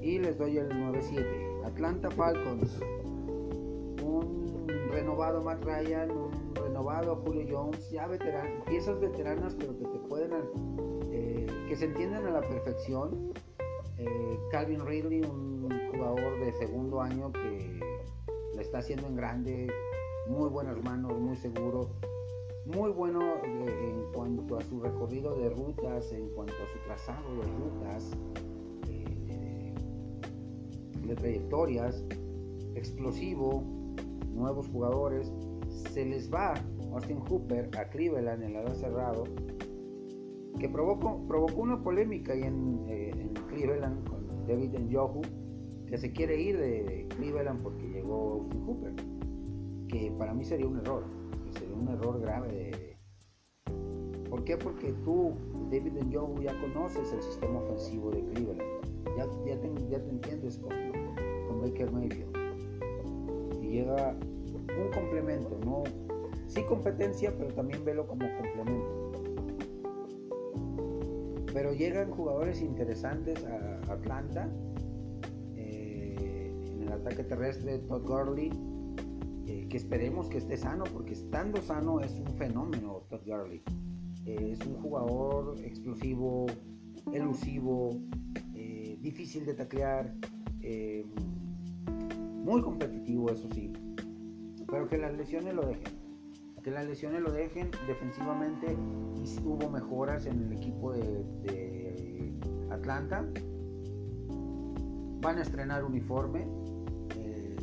Y 0.01 0.19
les 0.19 0.39
doy 0.39 0.59
el 0.59 0.69
9-7. 0.69 1.65
Atlanta 1.65 2.11
Falcons. 2.11 2.81
Un 4.03 4.49
renovado 4.91 5.43
Matt 5.43 5.65
Ryan, 5.65 6.11
un 6.11 6.55
renovado 6.55 7.17
Julio 7.17 7.45
Jones, 7.51 7.91
ya 7.91 8.07
veterano, 8.07 8.65
piezas 8.65 8.99
veteranas 9.01 9.55
pero 9.55 9.77
que 9.79 9.85
te 9.85 9.99
pueden 10.09 10.33
que 11.69 11.77
se 11.77 11.85
entienden 11.85 12.25
a 12.25 12.31
la 12.31 12.41
perfección. 12.41 13.35
Eh, 13.99 14.39
Calvin 14.51 14.87
Ridley, 14.87 15.21
un 15.21 15.69
jugador 15.93 16.41
de 16.41 16.53
segundo 16.53 17.03
año 17.03 17.31
que 17.31 17.81
le 18.55 18.63
está 18.63 18.79
haciendo 18.79 19.07
en 19.07 19.17
grande, 19.17 19.71
muy 20.29 20.49
buenas 20.49 20.83
manos, 20.83 21.19
muy 21.21 21.37
seguro, 21.37 21.91
muy 22.65 22.91
bueno 22.91 23.21
en 23.45 24.13
cuanto 24.15 24.57
a 24.57 24.63
su 24.63 24.81
recorrido 24.81 25.37
de 25.37 25.51
rutas, 25.51 26.11
en 26.13 26.31
cuanto 26.31 26.55
a 26.55 26.73
su 26.73 26.79
trazado 26.87 27.37
de 27.37 27.43
rutas, 27.43 28.11
eh, 28.89 29.75
de 31.07 31.15
trayectorias, 31.17 32.03
explosivo, 32.77 33.63
nuevos 34.33 34.69
jugadores. 34.69 35.31
Se 35.93 36.07
les 36.07 36.33
va 36.33 36.55
Austin 36.93 37.21
Hooper 37.29 37.69
a 37.77 37.91
Cleveland 37.91 38.43
en 38.43 38.57
el 38.57 38.65
lado 38.65 38.75
cerrado 38.75 39.25
que 40.59 40.69
provocó, 40.69 41.25
provocó 41.27 41.63
una 41.63 41.83
polémica 41.83 42.33
ahí 42.33 42.43
en, 42.43 42.85
eh, 42.89 43.33
Cleveland 43.49 44.09
con 44.09 44.47
David 44.47 44.79
Njoku, 44.79 45.23
que 45.87 45.97
se 45.97 46.13
quiere 46.13 46.41
ir 46.41 46.59
de 46.59 47.07
Cleveland 47.17 47.63
porque 47.63 47.89
llegó 47.89 48.33
Austin 48.33 48.61
Cooper, 48.65 48.95
que 49.89 50.13
para 50.19 50.35
mí 50.35 50.45
sería 50.45 50.67
un 50.67 50.79
error, 50.79 51.05
sería 51.59 51.75
un 51.75 51.89
error 51.89 52.21
grave. 52.21 52.49
De, 52.49 52.97
¿Por 54.29 54.45
qué? 54.45 54.57
Porque 54.57 54.93
tú, 55.05 55.35
David 55.71 55.93
Njoku, 56.05 56.43
ya 56.43 56.59
conoces 56.61 57.13
el 57.13 57.23
sistema 57.23 57.61
ofensivo 57.61 58.11
de 58.11 58.25
Cleveland, 58.25 58.63
ya, 59.17 59.27
ya, 59.47 59.61
te, 59.61 59.71
ya 59.89 60.03
te 60.03 60.11
entiendes 60.11 60.59
con, 60.59 60.71
con 61.49 61.61
Baker 61.63 61.91
Mayfield, 61.93 62.37
y 63.63 63.69
llega 63.69 64.15
un 64.15 64.93
complemento, 64.93 65.59
no 65.65 65.85
sí 66.47 66.63
competencia, 66.63 67.35
pero 67.37 67.53
también 67.53 67.85
velo 67.85 68.07
como 68.07 68.27
complemento 68.39 68.98
pero 71.59 71.73
llegan 71.73 72.13
jugadores 72.13 72.63
interesantes 72.63 73.45
a 73.45 73.93
Atlanta. 73.93 74.49
Eh, 75.57 76.53
en 76.73 76.83
el 76.85 76.93
ataque 76.93 77.25
terrestre, 77.25 77.79
Todd 77.79 78.07
Gurley, 78.07 78.53
eh, 79.49 79.67
que 79.69 79.77
esperemos 79.77 80.29
que 80.29 80.39
esté 80.39 80.57
sano, 80.57 80.85
porque 80.85 81.15
estando 81.15 81.61
sano 81.61 81.99
es 81.99 82.13
un 82.13 82.33
fenómeno 82.37 83.03
Todd 83.11 83.23
Gurley. 83.27 83.61
Eh, 84.25 84.53
es 84.53 84.65
un 84.69 84.75
jugador 84.75 85.59
explosivo, 85.65 86.47
elusivo, 87.13 87.91
difícil 89.01 89.45
de 89.45 89.55
taclear, 89.55 90.15
muy 92.45 92.63
competitivo, 92.63 93.31
eso 93.31 93.49
sí, 93.53 93.73
pero 94.71 94.87
que 94.87 94.99
las 94.99 95.17
lesiones 95.17 95.55
lo 95.55 95.63
dejen 95.63 96.08
que 96.63 96.71
las 96.71 96.87
lesiones 96.87 97.23
lo 97.23 97.31
dejen 97.31 97.71
defensivamente 97.87 98.77
y 99.17 99.39
hubo 99.45 99.71
mejoras 99.71 100.27
en 100.27 100.45
el 100.45 100.53
equipo 100.53 100.93
de, 100.93 101.25
Atlanta. 102.71 103.25
Van 105.21 105.39
a 105.39 105.43
estrenar 105.43 105.85
uniforme. 105.85 106.47
Eh, 107.17 107.57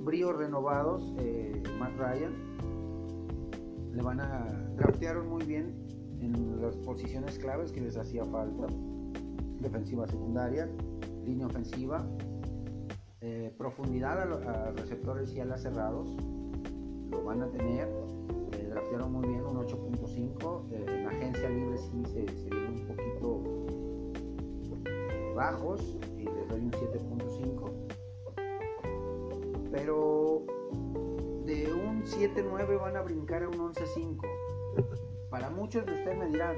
bríos 0.00 0.36
renovados, 0.36 1.14
eh, 1.18 1.62
Matt 1.78 1.96
Ryan. 1.96 2.32
Le 3.92 4.02
van 4.02 4.20
a 4.20 4.46
draftearon 4.76 5.28
muy 5.28 5.44
bien 5.44 5.74
en 6.20 6.60
las 6.60 6.76
posiciones 6.78 7.38
claves 7.38 7.72
que 7.72 7.80
les 7.80 7.96
hacía 7.96 8.24
falta. 8.24 8.66
Defensiva 9.60 10.06
secundaria, 10.06 10.68
línea 11.24 11.46
ofensiva, 11.46 12.06
eh, 13.22 13.52
profundidad 13.58 14.18
a, 14.20 14.72
receptores 14.72 15.32
y 15.34 15.40
alas 15.40 15.62
cerrados, 15.62 16.16
lo 17.10 17.24
van 17.24 17.42
a 17.42 17.50
tener. 17.50 17.88
Eh, 18.52 18.66
draftearon 18.70 19.12
muy 19.12 19.28
bien 19.28 19.44
un 19.44 19.56
8.5. 19.58 20.72
Eh, 20.72 20.84
en 20.88 21.06
agencia 21.06 21.48
libre 21.48 21.76
sí 21.78 22.02
se, 22.06 22.26
se 22.26 22.48
vieron 22.48 22.74
un 22.74 22.86
poquito 22.86 23.42
eh, 24.86 25.32
bajos 25.34 25.96
y 26.16 26.24
les 26.24 26.48
doy 26.48 26.60
un 26.60 26.70
7.5. 26.70 27.70
Pero 29.70 30.44
de 31.44 31.72
un 31.72 32.02
7.9 32.02 32.80
van 32.80 32.96
a 32.96 33.02
brincar 33.02 33.42
a 33.42 33.48
un 33.48 33.74
11.5. 33.74 34.20
Para 35.28 35.50
muchos 35.50 35.84
de 35.86 35.92
ustedes 35.92 36.18
me 36.18 36.26
dirán, 36.28 36.56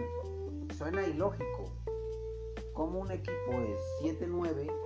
suena 0.77 1.07
ilógico. 1.07 1.65
Como 2.73 3.01
un 3.01 3.11
equipo 3.11 3.51
de 3.51 3.77
7.9 4.03 4.82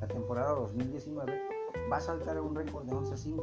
la 0.00 0.08
temporada 0.08 0.54
2019, 0.54 1.32
va 1.90 1.96
a 1.96 2.00
saltar 2.00 2.36
a 2.36 2.42
un 2.42 2.54
récord 2.54 2.86
de 2.86 2.92
11-5. 2.92 3.42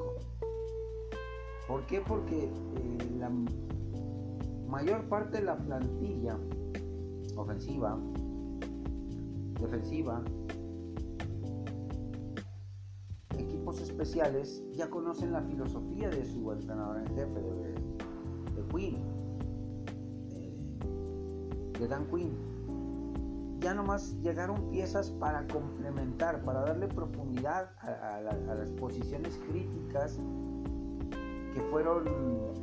¿Por 1.68 1.86
qué? 1.86 2.02
Porque 2.02 2.46
eh, 2.46 3.16
la 3.20 3.30
mayor 4.68 5.04
parte 5.08 5.38
de 5.38 5.44
la 5.44 5.58
plantilla 5.58 6.38
ofensiva, 7.36 7.98
defensiva, 9.60 10.24
equipos 13.38 13.80
especiales 13.82 14.64
ya 14.74 14.90
conocen 14.90 15.34
la 15.34 15.42
filosofía 15.42 16.10
de 16.10 16.26
su 16.26 16.52
entrenador 16.52 16.98
en 16.98 17.08
jefe, 17.16 17.40
de, 17.40 17.74
de 18.56 18.98
eh, 20.32 20.80
de 21.80 21.88
Dan 21.88 22.08
Quinn 22.08 22.57
ya 23.68 23.74
nomás 23.74 24.16
llegaron 24.22 24.70
piezas 24.70 25.12
para 25.12 25.46
complementar, 25.48 26.42
para 26.46 26.62
darle 26.62 26.88
profundidad 26.88 27.70
a, 27.82 28.22
las 28.22 28.72
posiciones 28.80 29.38
críticas 29.50 30.18
que 31.54 31.60
fueron 31.70 32.06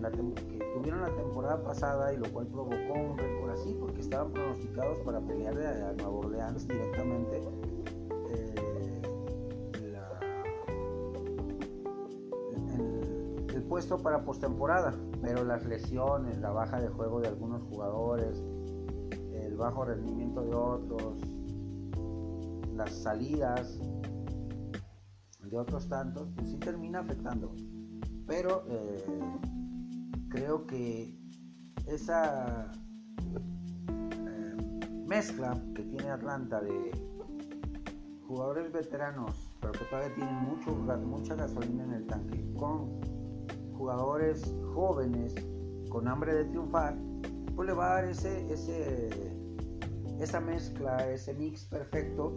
que 0.01 0.59
tuvieron 0.75 1.03
la 1.03 1.15
temporada 1.15 1.63
pasada 1.63 2.11
y 2.15 2.17
lo 2.17 2.33
cual 2.33 2.47
provocó 2.47 2.95
un 2.95 3.19
récord 3.19 3.51
así 3.51 3.77
porque 3.79 4.01
estaban 4.01 4.33
pronosticados 4.33 4.99
para 5.01 5.21
pelear 5.21 5.55
a, 5.59 5.93
Nueva 5.93 6.11
Orleans 6.11 6.67
directamente. 6.67 7.43
Eh, 8.31 9.03
el 13.55 13.63
puesto 13.65 13.99
para 13.99 14.25
postemporada 14.25 14.95
pero 15.21 15.45
las 15.45 15.67
lesiones 15.67 16.39
la 16.39 16.51
baja 16.51 16.81
de 16.81 16.89
juego 16.89 17.21
de 17.21 17.29
algunos 17.29 17.63
jugadores 17.65 18.43
bajo 19.57 19.85
rendimiento 19.85 20.43
de 20.43 20.55
otros, 20.55 21.19
las 22.75 22.93
salidas 22.93 23.79
de 25.43 25.59
otros 25.59 25.89
tantos, 25.89 26.29
pues 26.35 26.51
sí 26.51 26.57
termina 26.59 27.01
afectando. 27.01 27.55
Pero 28.27 28.65
eh, 28.69 29.05
creo 30.29 30.67
que 30.67 31.17
esa 31.87 32.73
eh, 34.27 34.81
mezcla 35.07 35.63
que 35.75 35.83
tiene 35.83 36.11
Atlanta 36.11 36.61
de 36.61 36.91
jugadores 38.27 38.73
veteranos, 38.73 39.57
pero 39.61 39.73
que 39.73 39.85
todavía 39.85 40.15
tienen 40.15 40.35
mucho, 40.35 40.75
mucha 40.75 41.35
gasolina 41.35 41.85
en 41.85 41.93
el 41.93 42.07
tanque, 42.07 42.45
con 42.57 43.01
jugadores 43.77 44.55
jóvenes 44.75 45.35
con 45.95 46.09
hambre 46.09 46.35
de 46.35 46.45
triunfar, 46.47 46.97
pues 47.55 47.69
le 47.69 47.75
va 47.75 47.87
a 47.87 47.95
dar 47.95 48.05
ese, 48.07 48.53
ese, 48.53 49.09
esa 50.25 50.41
mezcla, 50.41 51.11
ese 51.11 51.35
mix 51.35 51.65
perfecto 51.67 52.37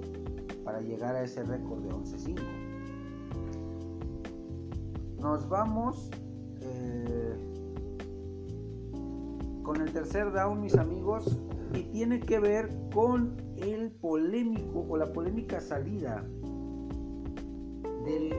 para 0.63 0.81
llegar 0.81 1.15
a 1.15 1.23
ese 1.23 1.43
récord 1.43 1.81
de 1.81 1.89
11-5. 1.89 2.41
Nos 5.19 5.47
vamos 5.49 6.11
eh, 6.61 7.35
con 9.63 9.81
el 9.81 9.91
tercer 9.91 10.31
down, 10.31 10.59
mis 10.61 10.75
amigos, 10.75 11.37
y 11.73 11.83
tiene 11.83 12.19
que 12.19 12.39
ver 12.39 12.69
con 12.93 13.37
el 13.57 13.91
polémico 13.91 14.85
o 14.87 14.97
la 14.97 15.11
polémica 15.11 15.59
salida 15.59 16.23
del 18.05 18.33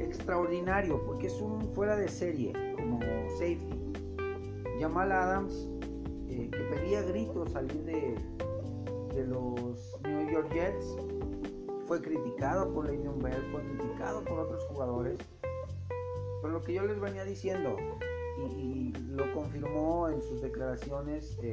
extraordinario, 0.00 1.04
porque 1.06 1.28
es 1.28 1.40
un 1.40 1.62
fuera 1.74 1.96
de 1.96 2.08
serie 2.08 2.52
como 2.76 3.00
safety. 3.38 3.80
Jamal 4.80 5.12
Adams, 5.12 5.68
eh, 6.28 6.50
que 6.50 6.58
pedía 6.74 7.02
gritos 7.02 7.52
salir 7.52 7.84
de, 7.84 8.16
de 9.14 9.26
los 9.26 9.98
New 10.02 10.30
York 10.30 10.52
Jets, 10.52 10.96
fue 11.86 12.00
criticado 12.00 12.72
por 12.72 12.86
Le'Veon 12.86 13.18
Bell, 13.18 13.42
fue 13.52 13.62
criticado 13.62 14.24
por 14.24 14.40
otros 14.40 14.64
jugadores. 14.64 15.18
Pero 16.40 16.54
lo 16.54 16.62
que 16.62 16.74
yo 16.74 16.84
les 16.84 16.98
venía 17.00 17.24
diciendo, 17.24 17.76
y, 18.56 18.92
lo 19.08 19.30
confirmó 19.34 20.08
en 20.08 20.22
sus 20.22 20.40
declaraciones 20.40 21.38
eh, 21.42 21.52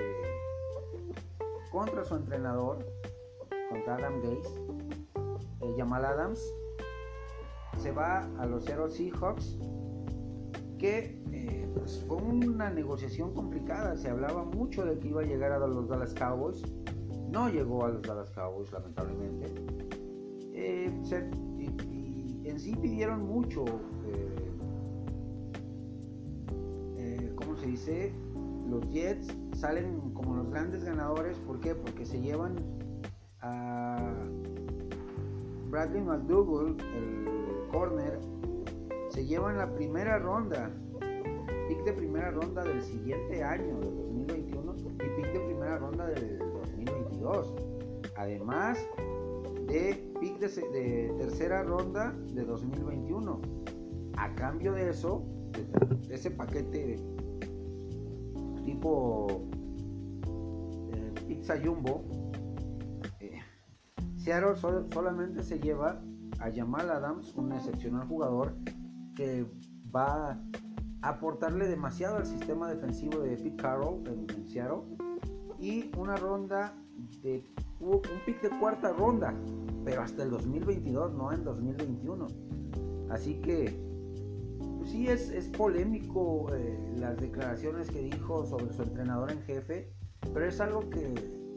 contra 1.71 2.05
su 2.05 2.15
entrenador, 2.15 2.85
contra 3.69 3.95
Adam 3.95 4.21
Gaze, 4.21 4.61
eh, 5.61 5.75
Jamal 5.77 6.05
Adams, 6.05 6.41
se 7.77 7.91
va 7.91 8.29
a 8.39 8.45
los 8.45 8.65
Seattle 8.65 8.89
Seahawks, 8.89 9.57
que 10.77 11.21
eh, 11.31 11.69
pues, 11.75 12.03
fue 12.07 12.17
una 12.17 12.69
negociación 12.69 13.33
complicada. 13.33 13.95
Se 13.97 14.09
hablaba 14.09 14.43
mucho 14.43 14.85
de 14.85 14.97
que 14.97 15.09
iba 15.09 15.21
a 15.21 15.25
llegar 15.25 15.51
a 15.51 15.59
los 15.59 15.87
Dallas 15.87 16.13
Cowboys. 16.13 16.63
No 17.31 17.49
llegó 17.49 17.85
a 17.85 17.89
los 17.89 18.01
Dallas 18.01 18.29
Cowboys, 18.31 18.71
lamentablemente. 18.71 19.53
Eh, 20.53 20.91
y, 21.57 22.47
en 22.47 22.59
sí 22.59 22.75
pidieron 22.75 23.25
mucho. 23.25 23.65
Eh, 26.97 27.31
¿Cómo 27.35 27.55
se 27.55 27.67
dice? 27.67 28.13
Los 28.67 28.87
Jets 28.89 29.27
salen 29.53 30.11
como 30.13 30.35
los 30.35 30.49
grandes 30.49 30.83
ganadores. 30.83 31.37
¿Por 31.39 31.59
qué? 31.59 31.75
Porque 31.75 32.05
se 32.05 32.19
llevan 32.19 32.55
a 33.41 34.13
Bradley 35.69 36.01
McDougall, 36.01 36.75
el 36.95 37.69
corner, 37.71 38.19
se 39.09 39.25
llevan 39.25 39.57
la 39.57 39.71
primera 39.73 40.17
ronda, 40.17 40.71
pick 41.67 41.83
de 41.83 41.93
primera 41.93 42.31
ronda 42.31 42.63
del 42.63 42.81
siguiente 42.81 43.43
año, 43.43 43.79
del 43.79 43.95
2021, 43.95 44.75
y 44.77 45.21
pick 45.21 45.33
de 45.33 45.39
primera 45.39 45.77
ronda 45.77 46.07
del 46.07 46.48
2022. 47.29 47.53
Además 48.17 48.77
de 49.67 50.11
pick 50.19 50.39
de, 50.39 51.13
tercera 51.17 51.63
ronda 51.63 52.11
de 52.33 52.43
2021. 52.43 53.41
A 54.17 54.35
cambio 54.35 54.73
de 54.73 54.89
eso, 54.89 55.23
de, 55.51 56.13
ese 56.13 56.31
paquete 56.31 56.97
tipo 58.65 59.27
eh, 60.93 61.13
pizza 61.27 61.55
jumbo, 61.63 62.03
eh, 63.19 63.39
Seattle 64.17 64.55
solamente 64.91 65.43
se 65.43 65.59
lleva 65.59 66.01
a 66.39 66.51
Jamal 66.51 66.89
Adams, 66.89 67.33
un 67.35 67.53
excepcional 67.53 68.07
jugador 68.07 68.53
que 69.15 69.45
va 69.95 70.31
a 71.01 71.09
aportarle 71.09 71.67
demasiado 71.67 72.17
al 72.17 72.25
sistema 72.25 72.69
defensivo 72.69 73.19
de 73.19 73.37
Pete 73.37 73.55
Carroll 73.55 74.03
en, 74.07 74.47
Seattle 74.47 74.83
y 75.59 75.91
una 75.97 76.15
ronda 76.15 76.73
de 77.21 77.43
un 77.79 78.01
pick 78.25 78.41
de 78.41 78.49
cuarta 78.59 78.93
ronda, 78.93 79.33
pero 79.85 80.01
hasta 80.01 80.23
el 80.23 80.31
2022, 80.31 81.13
no 81.13 81.31
en 81.31 81.43
2021. 81.43 82.27
Así 83.09 83.35
que 83.41 83.89
pues 84.77 84.91
sí 84.91 85.07
es, 85.07 85.49
polémico 85.57 86.53
eh, 86.53 86.93
las 86.97 87.17
declaraciones 87.17 87.89
que 87.89 88.01
dijo 88.01 88.45
sobre 88.45 88.73
su 88.73 88.83
entrenador 88.83 89.31
en 89.31 89.41
jefe, 89.41 89.91
pero 90.33 90.45
es 90.45 90.59
algo 90.59 90.89
que 90.89 91.13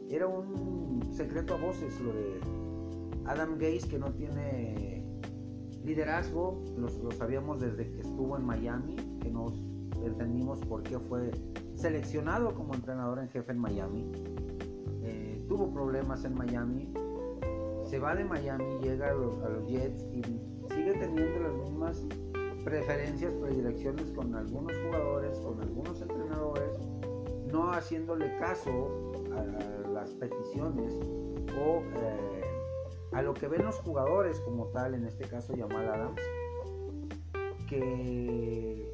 era 0.09 0.27
un 0.27 1.01
secreto 1.13 1.55
a 1.55 1.57
voces 1.57 1.99
lo 2.01 2.13
de 2.13 2.39
Adam 3.25 3.57
Gaze 3.57 3.87
que 3.89 3.97
no 3.97 4.11
tiene 4.11 5.05
liderazgo, 5.83 6.63
lo, 6.77 7.11
sabíamos 7.11 7.59
desde 7.59 7.89
que 7.91 8.01
estuvo 8.01 8.37
en 8.37 8.45
Miami, 8.45 8.95
que 9.21 9.29
nos 9.29 9.53
entendimos 10.03 10.59
por 10.59 10.83
qué 10.83 10.99
fue 10.99 11.31
seleccionado 11.75 12.53
como 12.53 12.73
entrenador 12.73 13.19
en 13.19 13.29
jefe 13.29 13.51
en 13.51 13.59
Miami. 13.59 14.11
Tuvo 15.53 15.71
problemas 15.71 16.25
en 16.25 16.33
Miami, 16.33 16.91
se 17.85 17.99
va 17.99 18.15
de 18.15 18.23
Miami, 18.23 18.79
llega 18.81 19.11
a 19.11 19.13
los, 19.13 19.39
a 19.43 19.49
los 19.49 19.67
Jets 19.67 20.03
y 20.11 20.23
sigue 20.73 20.93
teniendo 20.93 21.41
las 21.41 21.53
mismas 21.53 22.07
preferencias, 22.63 23.31
predilecciones 23.35 24.09
con 24.13 24.33
algunos 24.33 24.75
jugadores, 24.79 25.37
con 25.41 25.61
algunos 25.61 26.01
entrenadores, 26.01 26.79
no 27.51 27.71
haciéndole 27.71 28.35
caso 28.39 29.11
a 29.31 29.89
las 29.89 30.09
peticiones 30.15 30.95
o 31.55 31.83
eh, 31.97 32.41
a 33.11 33.21
lo 33.21 33.35
que 33.35 33.47
ven 33.47 33.63
los 33.63 33.75
jugadores 33.75 34.39
como 34.39 34.69
tal, 34.69 34.95
en 34.95 35.05
este 35.05 35.25
caso 35.25 35.53
Jamal 35.55 35.87
Adams, 35.87 36.21
que 37.69 38.91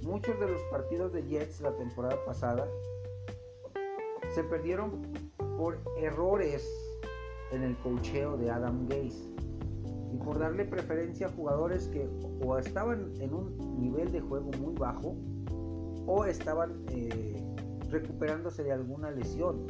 muchos 0.00 0.40
de 0.40 0.48
los 0.48 0.62
partidos 0.70 1.12
de 1.12 1.22
Jets 1.24 1.60
la 1.60 1.76
temporada 1.76 2.16
pasada 2.24 2.66
se 4.30 4.42
perdieron 4.44 5.27
por 5.58 5.80
errores 6.00 6.64
en 7.50 7.64
el 7.64 7.76
cocheo 7.78 8.36
de 8.36 8.48
Adam 8.48 8.86
Gaze 8.88 9.28
y 10.12 10.16
por 10.18 10.38
darle 10.38 10.64
preferencia 10.64 11.26
a 11.26 11.30
jugadores 11.30 11.88
que 11.88 12.08
o 12.46 12.56
estaban 12.56 13.12
en 13.20 13.34
un 13.34 13.80
nivel 13.80 14.12
de 14.12 14.20
juego 14.20 14.50
muy 14.60 14.74
bajo 14.74 15.16
o 16.06 16.24
estaban 16.24 16.84
eh, 16.92 17.44
recuperándose 17.90 18.62
de 18.62 18.72
alguna 18.72 19.10
lesión 19.10 19.66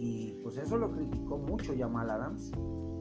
y 0.00 0.32
pues 0.42 0.58
eso 0.58 0.76
lo 0.76 0.90
criticó 0.90 1.38
mucho 1.38 1.72
Jamal 1.78 2.10
Adams 2.10 2.50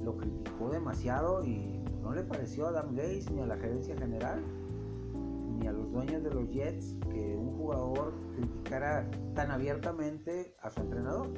lo 0.03 0.15
criticó 0.15 0.69
demasiado 0.69 1.43
y 1.43 1.81
no 2.03 2.13
le 2.13 2.23
pareció 2.23 2.67
a 2.67 2.69
Adam 2.69 2.95
Gates 2.95 3.31
ni 3.31 3.41
a 3.41 3.47
la 3.47 3.57
gerencia 3.57 3.97
general 3.97 4.43
ni 5.57 5.65
a 5.67 5.71
los 5.71 5.91
dueños 5.91 6.23
de 6.23 6.29
los 6.29 6.47
Jets 6.51 6.95
que 7.09 7.35
un 7.35 7.57
jugador 7.57 8.13
criticara 8.35 9.09
tan 9.33 9.49
abiertamente 9.49 10.55
a 10.61 10.69
su 10.69 10.81
entrenador. 10.81 11.29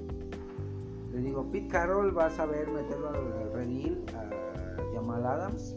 Le 1.15 1.21
digo, 1.21 1.49
Pete 1.49 1.69
Carroll 1.69 2.15
va 2.15 2.25
a 2.25 2.29
saber 2.29 2.67
meterlo 2.67 3.07
al 3.07 3.53
redil 3.53 4.03
a 4.17 4.29
Jamal 4.93 5.25
Adams. 5.25 5.73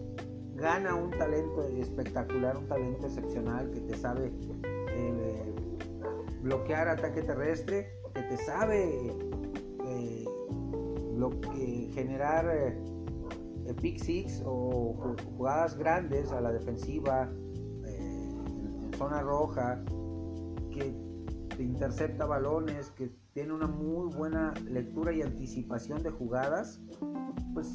Gana 0.56 0.96
un 0.96 1.12
talento 1.12 1.62
espectacular, 1.62 2.56
un 2.56 2.66
talento 2.66 3.06
excepcional 3.06 3.70
que 3.70 3.80
te 3.82 3.96
sabe 3.96 4.32
eh, 4.64 5.54
bloquear 6.42 6.88
ataque 6.88 7.22
terrestre, 7.22 7.88
que 8.14 8.22
te 8.22 8.36
sabe 8.38 9.12
eh, 9.86 10.24
generar 11.94 12.50
eh, 12.52 13.74
pick 13.80 14.00
six 14.00 14.42
o 14.44 15.14
jugadas 15.36 15.78
grandes 15.78 16.32
a 16.32 16.40
la 16.40 16.50
defensiva 16.50 17.30
en, 17.86 18.90
zona 18.96 19.22
roja, 19.22 19.84
que 20.72 20.92
te 21.56 21.62
intercepta 21.62 22.26
balones, 22.26 22.90
que 22.90 23.12
tiene 23.38 23.52
una 23.52 23.68
muy 23.68 24.12
buena 24.12 24.52
lectura 24.68 25.12
y 25.12 25.22
anticipación 25.22 26.02
de 26.02 26.10
jugadas, 26.10 26.80
pues 27.54 27.68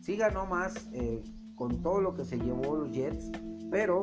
sí 0.00 0.18
ganó 0.18 0.44
más 0.44 0.90
eh, 0.92 1.24
con 1.54 1.80
todo 1.80 2.02
lo 2.02 2.14
que 2.14 2.26
se 2.26 2.36
llevó 2.36 2.76
los 2.76 2.92
Jets, 2.92 3.32
pero 3.70 4.02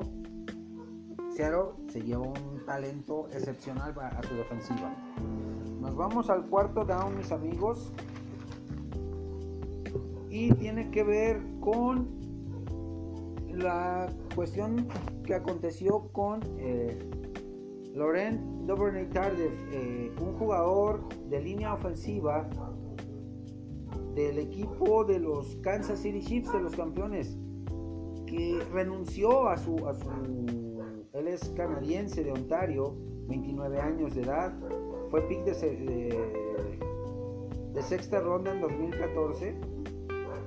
Seattle 1.35 1.73
se 1.89 2.01
llevó 2.01 2.33
un 2.33 2.65
talento 2.65 3.27
excepcional 3.33 3.93
a 3.99 4.23
su 4.23 4.33
defensiva. 4.33 4.95
Nos 5.79 5.95
vamos 5.95 6.27
al 6.31 6.47
cuarto 6.47 6.85
down, 6.85 7.15
mis 7.15 7.31
amigos. 7.31 7.93
Y 10.31 10.51
tiene 10.55 10.89
que 10.89 11.03
ver 11.03 11.39
con 11.59 12.07
la 13.51 14.11
cuestión 14.33 14.87
que 15.23 15.35
aconteció 15.35 16.11
con 16.13 16.41
eh, 16.57 16.97
Laurent 17.93 18.52
Duvernay 18.65 19.09
Tardif, 19.09 19.51
eh, 19.71 20.11
un 20.21 20.37
jugador 20.37 21.01
de 21.29 21.41
línea 21.41 21.73
ofensiva 21.73 22.49
del 24.15 24.39
equipo 24.39 25.03
de 25.03 25.19
los 25.19 25.55
Kansas 25.57 25.99
City 25.99 26.21
Chiefs, 26.21 26.53
de 26.53 26.61
los 26.61 26.75
campeones, 26.75 27.37
que 28.25 28.59
renunció 28.71 29.49
a 29.49 29.57
su, 29.57 29.75
él 31.13 31.27
es 31.27 31.49
canadiense 31.49 32.23
de 32.23 32.31
Ontario, 32.31 32.95
29 33.27 33.79
años 33.79 34.15
de 34.15 34.21
edad, 34.21 34.53
fue 35.09 35.21
pick 35.27 35.43
de, 35.43 36.17
de, 37.73 37.81
sexta 37.81 38.21
ronda 38.21 38.51
en 38.51 38.61
2014. 38.61 39.55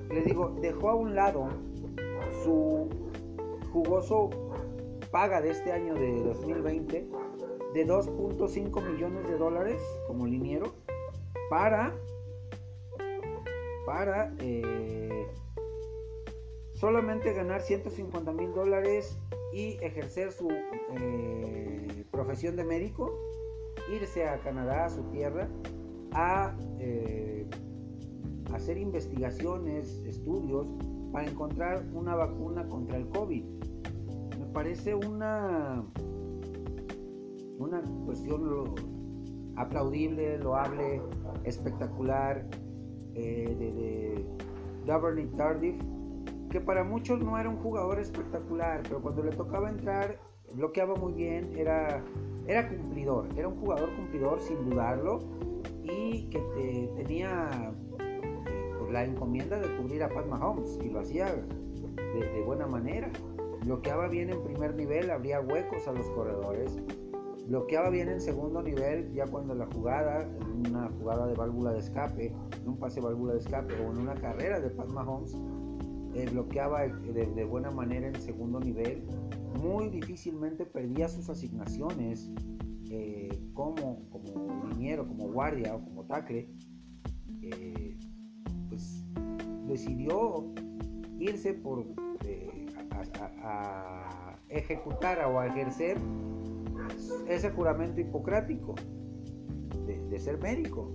Les 0.09 0.25
digo, 0.25 0.55
dejó 0.61 0.89
a 0.89 0.95
un 0.95 1.13
lado 1.13 1.49
su 2.43 2.89
jugoso 3.71 4.29
paga 5.11 5.41
de 5.41 5.51
este 5.51 5.71
año 5.71 5.93
de 5.93 6.23
2020 6.23 7.09
de 7.77 7.85
2.5 7.85 8.91
millones 8.91 9.27
de 9.27 9.37
dólares 9.37 9.79
como 10.07 10.25
liniero 10.25 10.73
para 11.47 11.93
para 13.85 14.33
eh, 14.39 15.27
solamente 16.73 17.33
ganar 17.33 17.61
150 17.61 18.33
mil 18.33 18.51
dólares 18.53 19.19
y 19.53 19.77
ejercer 19.83 20.31
su 20.31 20.49
eh, 20.49 22.03
profesión 22.11 22.55
de 22.55 22.63
médico, 22.63 23.11
irse 23.93 24.27
a 24.27 24.39
Canadá, 24.39 24.85
a 24.85 24.89
su 24.89 25.03
tierra, 25.11 25.47
a 26.13 26.57
eh, 26.79 27.45
hacer 28.53 28.79
investigaciones, 28.79 30.01
estudios 30.05 30.67
para 31.11 31.29
encontrar 31.29 31.85
una 31.93 32.15
vacuna 32.15 32.67
contra 32.67 32.97
el 32.97 33.07
COVID. 33.09 33.43
Me 34.39 34.45
parece 34.51 34.95
una, 34.95 35.85
una 37.57 37.81
cuestión 38.05 38.75
aplaudible, 39.55 40.37
loable, 40.37 41.01
espectacular 41.43 42.47
eh, 43.15 43.55
de, 43.57 43.71
de 44.85 45.27
Tardif 45.37 45.75
que 46.49 46.61
para 46.61 46.83
muchos 46.83 47.19
no 47.19 47.37
era 47.37 47.49
un 47.49 47.57
jugador 47.57 47.99
espectacular, 47.99 48.81
pero 48.83 49.01
cuando 49.01 49.23
le 49.23 49.31
tocaba 49.31 49.69
entrar, 49.69 50.17
bloqueaba 50.53 50.95
muy 50.95 51.13
bien, 51.13 51.51
era, 51.57 52.03
era 52.47 52.69
cumplidor, 52.69 53.27
era 53.35 53.47
un 53.47 53.59
jugador 53.59 53.93
cumplidor 53.95 54.39
sin 54.39 54.69
dudarlo 54.69 55.19
y 55.83 56.29
que 56.29 56.39
tenía 56.95 57.73
pues, 58.79 58.91
la 58.91 59.03
encomienda 59.03 59.59
de 59.59 59.75
cubrir 59.77 60.03
a 60.03 60.09
Pat 60.09 60.25
Mahomes 60.27 60.79
y 60.81 60.89
lo 60.89 60.99
hacía 60.99 61.25
de, 61.25 62.43
buena 62.45 62.67
manera. 62.67 63.11
Bloqueaba 63.65 64.07
bien 64.07 64.29
en 64.29 64.41
primer 64.43 64.75
nivel, 64.75 65.11
abría 65.11 65.41
huecos 65.41 65.87
a 65.87 65.91
los 65.91 66.05
corredores, 66.11 66.77
bloqueaba 67.47 67.89
bien 67.89 68.09
en 68.09 68.19
segundo 68.19 68.61
nivel, 68.61 69.13
ya 69.13 69.25
cuando 69.25 69.55
la 69.55 69.65
jugada, 69.67 70.23
en 70.23 70.67
una 70.67 70.89
jugada 70.89 71.27
de 71.27 71.33
válvula 71.33 71.71
de 71.71 71.79
escape, 71.79 72.33
en 72.61 72.67
un 72.67 72.77
pase 72.77 72.99
válvula 72.99 73.33
de 73.33 73.39
escape 73.39 73.73
o 73.75 73.91
en 73.91 73.99
una 73.99 74.15
carrera 74.15 74.59
de 74.59 74.69
Pat 74.69 74.89
Mahomes, 74.89 75.33
eh, 76.13 76.27
bloqueaba 76.31 76.87
de, 76.87 77.45
buena 77.45 77.71
manera 77.71 78.07
en 78.07 78.19
segundo 78.19 78.59
nivel, 78.59 79.03
muy 79.61 79.89
difícilmente 79.89 80.65
perdía 80.65 81.07
sus 81.07 81.29
asignaciones 81.29 82.29
eh, 82.89 83.29
como, 83.53 84.09
como 84.09 84.65
liniero, 84.69 85.07
como 85.07 85.31
guardia 85.31 85.75
o 85.75 85.83
como 85.83 86.05
tackle, 86.05 86.49
eh, 87.41 87.97
pues 88.67 89.05
decidió 89.67 90.53
irse 91.19 91.53
por 91.53 91.85
a, 93.43 94.37
ejecutar 94.49 95.19
o 95.25 95.39
a 95.39 95.47
ejercer 95.47 95.97
ese 97.27 97.51
juramento 97.51 98.01
hipocrático 98.01 98.75
de, 99.85 100.19
ser 100.19 100.39
médico. 100.39 100.91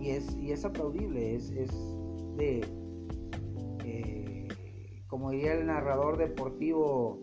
Y 0.00 0.10
es, 0.10 0.34
y 0.36 0.50
es 0.50 0.64
aplaudible, 0.64 1.34
es, 1.34 1.50
es 1.50 1.70
de 2.36 2.62
como 5.10 5.32
diría 5.32 5.54
el 5.54 5.66
narrador 5.66 6.16
deportivo 6.16 7.18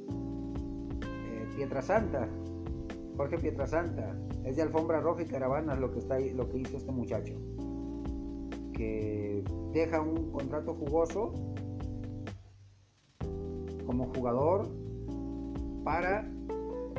eh, 1.02 1.48
Pietrasanta, 1.56 2.30
Jorge 3.16 3.38
Pietrasanta, 3.40 4.14
es 4.44 4.58
de 4.58 4.62
alfombra 4.62 5.00
roja 5.00 5.24
y 5.24 5.26
caravanas 5.26 5.80
lo 5.80 5.92
que, 5.92 6.00
está, 6.00 6.20
lo 6.20 6.50
que 6.50 6.60
hizo 6.60 6.76
este 6.78 6.92
muchacho, 6.92 7.34
que 8.74 9.42
deja 9.72 10.02
un 10.02 10.32
contrato 10.32 10.76
jugoso 10.76 11.34
como 13.86 14.14
jugador 14.14 14.68
para 15.86 16.30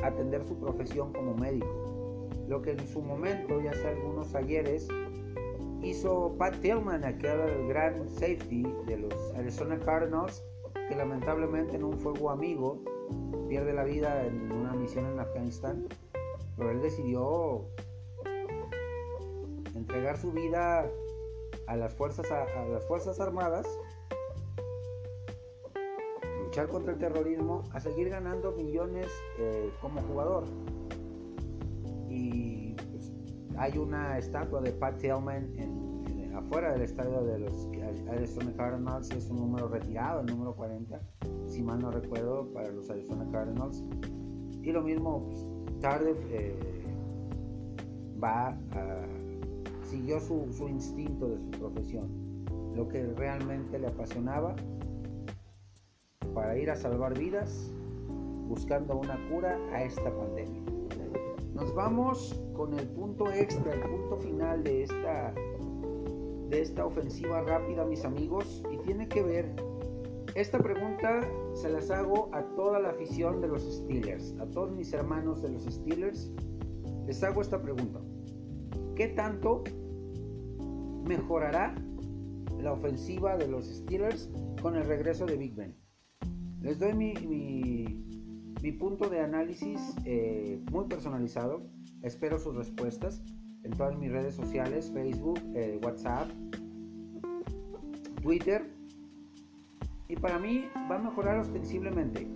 atender 0.03 0.45
su 0.45 0.59
profesión 0.59 1.13
como 1.13 1.35
médico. 1.35 2.29
Lo 2.49 2.63
que 2.63 2.73
en 2.73 2.87
su 2.87 3.03
momento, 3.03 3.61
ya 3.61 3.71
hace 3.71 3.89
algunos 3.89 4.35
ayeres, 4.35 4.89
hizo 5.83 6.35
Pat 6.39 6.57
Tillman, 6.61 7.05
aquel 7.05 7.69
gran 7.69 8.09
safety 8.09 8.63
de 8.87 8.99
los 8.99 9.35
Arizona 9.35 9.79
Cardinals, 9.79 10.43
que 10.89 10.97
lamentablemente 10.97 11.77
en 11.77 11.85
un 11.85 11.99
fuego 11.99 12.31
amigo 12.31 12.83
pierde 13.49 13.73
la 13.73 13.85
vida 13.85 14.27
en 14.27 14.51
una 14.53 14.73
misión 14.73 15.07
en 15.07 15.21
Afganistán, 15.21 15.87
pero 16.57 16.71
él 16.71 16.83
decidió 16.83 17.67
entregar 19.75 20.19
su 20.19 20.33
vida 20.33 20.91
a 21.67 21.77
las 21.77 21.95
fuerzas, 21.95 22.31
a, 22.31 22.65
las 22.67 22.87
fuerzas 22.87 23.21
armadas, 23.21 23.67
luchar 26.59 26.73
contra 26.73 26.93
el 26.93 26.99
terrorismo, 26.99 27.63
a 27.73 27.79
seguir 27.79 28.09
ganando 28.09 28.51
millones 28.51 29.07
eh, 29.39 29.71
como 29.81 30.01
jugador. 30.01 30.45
Y 32.09 32.75
pues, 32.91 33.13
hay 33.57 33.79
una 33.79 34.19
estatua 34.19 34.61
de 34.61 34.73
Pat 34.73 34.99
Tillman 34.99 35.53
en 35.57 36.35
afuera 36.35 36.73
del 36.73 36.83
estadio 36.83 37.25
de 37.25 37.39
los 37.41 37.69
Arizona 38.09 38.53
Cardinals 38.57 39.11
es 39.11 39.29
un 39.29 39.39
número 39.39 39.69
retirado, 39.69 40.21
el 40.21 40.27
número 40.27 40.55
40, 40.55 41.01
si 41.47 41.63
mal 41.63 41.81
no 41.81 41.91
recuerdo, 41.91 42.53
para 42.53 42.71
los 42.71 42.91
Arizona 42.91 43.27
Cardinals. 43.31 43.85
Y 44.63 44.73
lo 44.73 44.83
mismo, 44.83 45.25
pues, 45.27 45.47
Tardif 45.81 46.17
eh, 46.31 46.57
va 48.23 48.57
siguió 49.83 50.21
su, 50.21 50.53
su 50.53 50.69
instinto 50.69 51.29
de 51.29 51.39
su 51.39 51.51
profesión, 51.51 52.09
lo 52.75 52.89
que 52.89 53.07
realmente 53.15 53.79
le 53.79 53.87
apasionaba 53.87 54.55
para 56.39 56.57
ir 56.57 56.71
a 56.71 56.77
salvar 56.77 57.19
vidas 57.19 57.69
buscando 58.47 58.97
una 58.97 59.19
cura 59.29 59.59
a 59.73 59.83
esta 59.83 60.05
pandemia. 60.05 60.63
Nos 61.53 61.75
vamos 61.75 62.41
con 62.55 62.79
el 62.79 62.87
punto 62.91 63.29
extra, 63.33 63.75
el 63.75 63.81
punto 63.81 64.19
final 64.19 64.63
de 64.63 64.85
esta 64.85 65.35
de 66.49 66.63
esta 66.63 66.87
ofensiva 66.87 67.43
rápida, 67.43 67.85
mis 67.85 68.05
amigos, 68.05 68.63
y 68.73 68.77
tiene 68.87 69.09
que 69.09 69.21
ver, 69.21 69.53
esta 70.37 70.61
pregunta 70.61 71.29
se 71.55 71.71
las 71.71 71.91
hago 71.91 72.31
a 72.33 72.45
toda 72.55 72.79
la 72.79 72.91
afición 72.91 73.41
de 73.41 73.49
los 73.49 73.63
Steelers, 73.65 74.37
a 74.39 74.47
todos 74.47 74.71
mis 74.71 74.93
hermanos 74.93 75.43
de 75.43 75.49
los 75.49 75.65
Steelers, 75.65 76.31
les 77.05 77.21
hago 77.25 77.41
esta 77.43 77.61
pregunta. 77.61 77.99
¿Qué 78.95 79.09
tanto 79.09 79.65
mejorará 81.05 81.75
la 82.63 82.73
ofensiva 82.73 83.37
de 83.37 83.49
los 83.49 83.67
Steelers 83.67 84.31
con 84.63 84.77
el 84.77 84.85
regreso 84.85 85.27
de 85.27 85.37
Big 85.37 85.57
Ben? 85.57 85.88
Les 86.69 86.79
doy 86.79 86.93
mi, 86.93 87.15
mi, 88.63 88.73
punto 88.73 89.09
de 89.09 89.21
análisis 89.21 89.81
eh, 90.05 90.63
muy 90.71 90.85
personalizado, 90.85 91.63
espero 92.03 92.39
sus 92.39 92.55
respuestas 92.57 93.23
en 93.63 93.71
todas 93.71 93.97
mis 93.97 94.13
redes 94.13 94.35
sociales, 94.35 94.91
Facebook, 94.93 95.41
eh, 95.55 95.81
WhatsApp, 95.83 96.29
Twitter. 98.21 98.71
Y 100.09 100.17
para 100.17 100.39
mí 100.39 100.67
va 100.91 100.97
a 100.97 100.99
mejorar 100.99 101.39
ostensiblemente. 101.39 102.29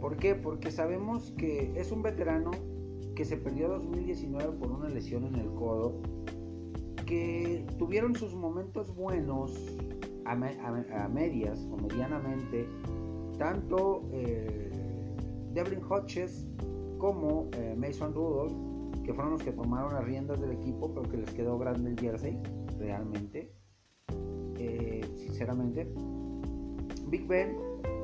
¿Por 0.00 0.16
qué? 0.16 0.34
Porque 0.34 0.72
sabemos 0.72 1.32
que 1.38 1.72
es 1.76 1.92
un 1.92 2.02
veterano 2.02 2.50
que 3.14 3.24
se 3.24 3.36
perdió 3.36 3.68
2019 3.68 4.58
por 4.58 4.72
una 4.72 4.88
lesión 4.88 5.24
en 5.26 5.36
el 5.36 5.54
codo, 5.54 6.02
que 7.06 7.64
tuvieron 7.78 8.16
sus 8.16 8.34
momentos 8.34 8.92
buenos 8.92 9.52
a, 10.24 11.08
medias 11.08 11.64
o 11.70 11.76
medianamente, 11.76 12.66
tanto 13.40 14.06
eh, 14.12 14.70
Devlin 15.54 15.80
Hodges 15.88 16.46
como 16.98 17.48
eh, 17.56 17.74
Mason 17.74 18.12
Rudolph 18.12 18.52
que 19.02 19.14
fueron 19.14 19.32
los 19.32 19.42
que 19.42 19.52
tomaron 19.52 19.94
las 19.94 20.04
riendas 20.04 20.38
del 20.42 20.52
equipo, 20.52 20.92
pero 20.92 21.08
que 21.08 21.16
les 21.16 21.32
quedó 21.32 21.58
grande 21.58 21.90
el 21.90 21.98
jersey, 21.98 22.38
realmente, 22.78 23.50
eh, 24.58 25.00
sinceramente. 25.16 25.90
Big 27.08 27.26
Ben 27.26 27.56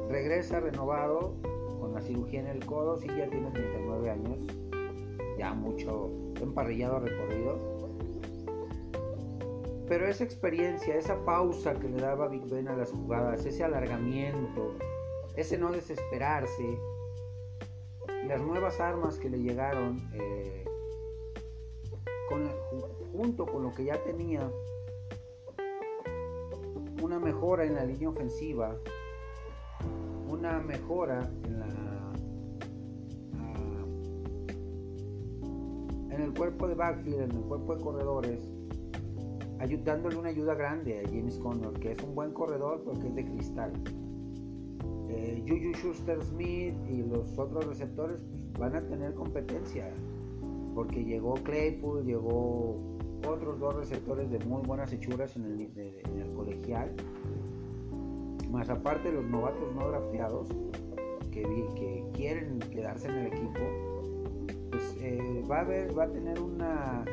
regresa 0.09 0.59
renovado 0.59 1.37
con 1.79 1.93
la 1.93 2.01
cirugía 2.01 2.41
en 2.41 2.47
el 2.47 2.65
codo, 2.65 2.97
sí, 2.97 3.07
ya 3.07 3.29
tiene 3.29 3.51
39 3.51 4.11
años, 4.11 4.39
ya 5.39 5.53
mucho 5.53 6.11
emparrillado 6.41 7.01
recorrido. 7.01 7.59
Pero 9.87 10.09
esa 10.09 10.25
experiencia, 10.25 10.97
esa 10.97 11.23
pausa 11.27 11.75
que 11.75 11.89
le 11.89 12.01
daba 12.01 12.27
Big 12.29 12.49
Ben 12.49 12.69
a 12.69 12.77
las 12.77 12.91
jugadas, 12.91 13.45
ese 13.45 13.63
alargamiento, 13.63 14.75
ese 15.37 15.59
no 15.59 15.71
desesperarse, 15.71 16.79
las 18.27 18.41
nuevas 18.41 18.81
armas 18.81 19.19
que 19.19 19.29
le 19.29 19.39
llegaron, 19.39 19.99
eh, 20.15 20.65
junto 23.13 23.47
con 23.47 23.63
lo 23.63 23.73
que 23.73 23.85
ya 23.85 24.03
tenía, 24.03 24.51
una 27.03 27.19
mejora 27.19 27.65
en 27.65 27.75
la 27.75 27.85
línea 27.85 28.09
ofensiva, 28.09 28.75
una 30.29 30.59
mejora 30.59 31.31
en 31.45 31.61
la 31.61 31.67
ah, 33.39 33.85
en 36.11 36.21
el 36.21 36.35
cuerpo 36.35 36.67
de 36.67 36.75
backfield, 36.75 37.31
en 37.31 37.31
el 37.31 37.43
cuerpo 37.43 37.77
de 37.77 37.83
corredores, 37.83 38.51
ayudándole 39.61 40.17
una 40.17 40.31
ayuda 40.31 40.55
grande 40.55 41.01
a 41.01 41.09
James 41.09 41.39
Conner, 41.39 41.73
que 41.75 41.93
es 41.93 42.03
un 42.03 42.15
buen 42.15 42.33
corredor 42.33 42.83
porque 42.85 43.09
es 43.09 43.15
de 43.15 43.25
cristal. 43.25 43.73
Juju 45.47 45.73
Schuster 45.75 46.23
Smith 46.23 46.75
y 46.89 47.03
los 47.03 47.39
otros 47.39 47.67
receptores 47.67 48.25
van 48.59 48.75
a 48.75 48.81
tener 48.83 49.15
competencia. 49.15 49.89
Porque 50.75 51.05
llegó 51.05 51.35
Claypool, 51.35 52.05
llegó 52.05 52.77
otros 53.27 53.59
dos 53.59 53.75
receptores 53.77 54.31
de 54.31 54.39
muy 54.41 54.63
buenas 54.63 54.93
hechuras 54.93 55.37
en 55.37 55.45
el, 55.45 55.61
en 55.77 56.21
el 56.21 56.33
colegial. 56.33 56.93
Más 58.51 58.69
aparte 58.69 59.11
los 59.13 59.25
novatos 59.25 59.75
no 59.75 59.89
drafteados 59.89 60.49
que, 61.31 61.43
que 61.75 62.05
quieren 62.15 62.59
quedarse 62.59 63.09
en 63.09 63.15
el 63.15 63.27
equipo, 63.27 63.61
pues 64.71 64.97
eh, 65.01 65.45
va, 65.51 65.59
a 65.59 65.61
haber, 65.61 65.99
va 65.99 66.05
a 66.05 66.09
tener 66.09 66.41
una 66.41 67.05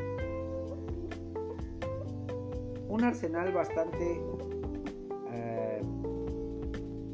un 2.88 3.02
arsenal 3.02 3.52
bastante 3.52 4.20
eh, 5.32 5.82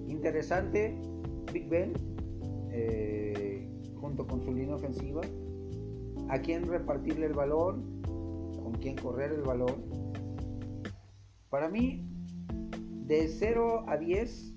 interesante. 0.08 0.94
Big 1.52 1.68
Ben, 1.68 1.92
eh, 2.70 3.68
junto 4.00 4.26
con 4.26 4.40
su 4.42 4.52
línea 4.52 4.74
ofensiva, 4.74 5.22
a 6.28 6.38
quién 6.40 6.66
repartirle 6.66 7.26
el 7.26 7.34
balón, 7.34 8.02
con 8.62 8.72
quién 8.80 8.96
correr 8.96 9.32
el 9.32 9.42
balón. 9.42 9.84
Para 11.48 11.68
mí, 11.68 12.04
de 13.06 13.26
0 13.28 13.84
a 13.88 13.96
10, 13.96 14.54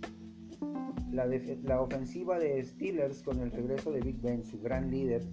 la, 1.11 1.25
la, 1.63 1.81
ofensiva 1.81 2.37
de 2.37 2.63
Steelers 2.63 3.23
con 3.23 3.39
el 3.39 3.51
regreso 3.51 3.91
de 3.91 4.01
Big 4.01 4.21
Ben, 4.21 4.43
su 4.43 4.59
gran 4.59 4.91
líder, 4.91 5.23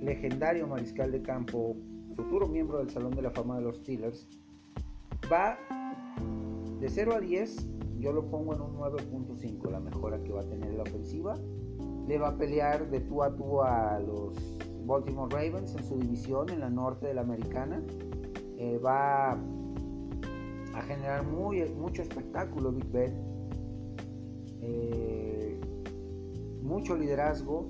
legendario 0.00 0.66
mariscal 0.66 1.12
de 1.12 1.22
campo, 1.22 1.76
futuro 2.16 2.48
miembro 2.48 2.78
del 2.78 2.90
Salón 2.90 3.14
de 3.14 3.22
la 3.22 3.30
Fama 3.30 3.56
de 3.56 3.62
los 3.62 3.76
Steelers, 3.76 4.26
va 5.30 5.58
de 6.80 6.88
0 6.88 7.14
a 7.14 7.20
10, 7.20 7.77
yo 7.98 8.12
lo 8.12 8.28
pongo 8.30 8.54
en 8.54 8.60
un 8.60 8.76
9.5, 8.76 9.70
la 9.70 9.80
mejora 9.80 10.22
que 10.22 10.32
va 10.32 10.42
a 10.42 10.44
tener 10.44 10.72
la 10.74 10.82
ofensiva. 10.82 11.34
Le 12.06 12.18
va 12.18 12.28
a 12.28 12.36
pelear 12.36 12.88
de 12.90 13.00
tú 13.00 13.22
a 13.22 13.34
tú 13.34 13.60
a 13.60 13.98
los 13.98 14.56
Baltimore 14.86 15.34
Ravens 15.34 15.74
en 15.74 15.84
su 15.84 15.98
división 15.98 16.48
en 16.50 16.60
la 16.60 16.70
norte 16.70 17.06
de 17.06 17.14
la 17.14 17.22
americana. 17.22 17.82
Eh, 18.56 18.78
va 18.78 19.32
a 19.32 20.82
generar 20.86 21.24
mucho 21.24 22.02
espectáculo 22.02 22.72
Big 22.72 22.90
Ben. 22.90 23.14
Eh, 24.62 25.60
mucho 26.62 26.96
liderazgo. 26.96 27.68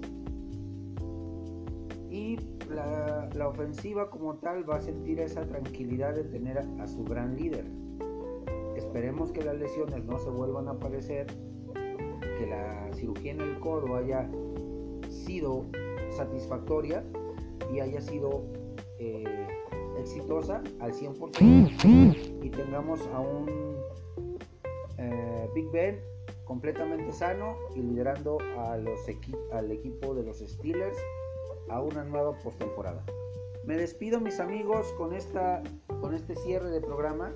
Y 2.11 2.37
la, 2.71 3.49
ofensiva 3.49 4.11
como 4.11 4.37
tal 4.37 4.69
va 4.69 4.77
a 4.77 4.81
sentir 4.81 5.21
esa 5.21 5.47
tranquilidad 5.47 6.15
de 6.15 6.25
tener 6.25 6.59
a 6.59 6.87
su 6.87 7.05
gran 7.05 7.37
líder. 7.37 7.67
Esperemos 8.89 9.33
que 9.33 9.45
las 9.45 9.55
lesiones 9.59 10.03
no 10.07 10.19
se 10.19 10.31
vuelvan 10.31 10.67
a 10.67 10.71
aparecer, 10.71 11.27
que 11.75 12.47
la 12.47 12.89
cirugía 12.95 13.33
en 13.33 13.43
el 13.43 13.61
codo 13.61 13.97
haya 13.97 14.31
sido 15.11 15.67
satisfactoria 16.09 17.05
y 17.71 17.81
haya 17.81 18.01
sido 18.01 18.47
eh, 18.99 19.47
exitosa 19.99 20.63
al 20.81 20.95
100% 20.95 22.43
y 22.43 22.49
tengamos 22.49 23.07
a 23.13 23.21
un 23.21 23.77
eh, 24.97 25.51
Big 25.55 25.71
Ben 25.71 26.01
completamente 26.47 27.13
sano 27.13 27.57
y 27.77 27.81
liderando 27.81 28.39
a 28.57 28.73
al 28.73 29.71
equipo 29.71 30.15
de 30.15 30.23
los 30.23 30.39
Steelers 30.39 30.97
a 31.69 31.83
una 31.83 32.05
nueva 32.05 32.33
postemporada. 32.39 33.05
Me 33.65 33.77
despido 33.77 34.19
mis 34.19 34.41
amigos 34.41 34.95
con, 34.97 35.13
esta, 35.13 35.63
con 36.01 36.15
este 36.15 36.35
cierre 36.37 36.71
de 36.71 36.81
programa. 36.81 37.35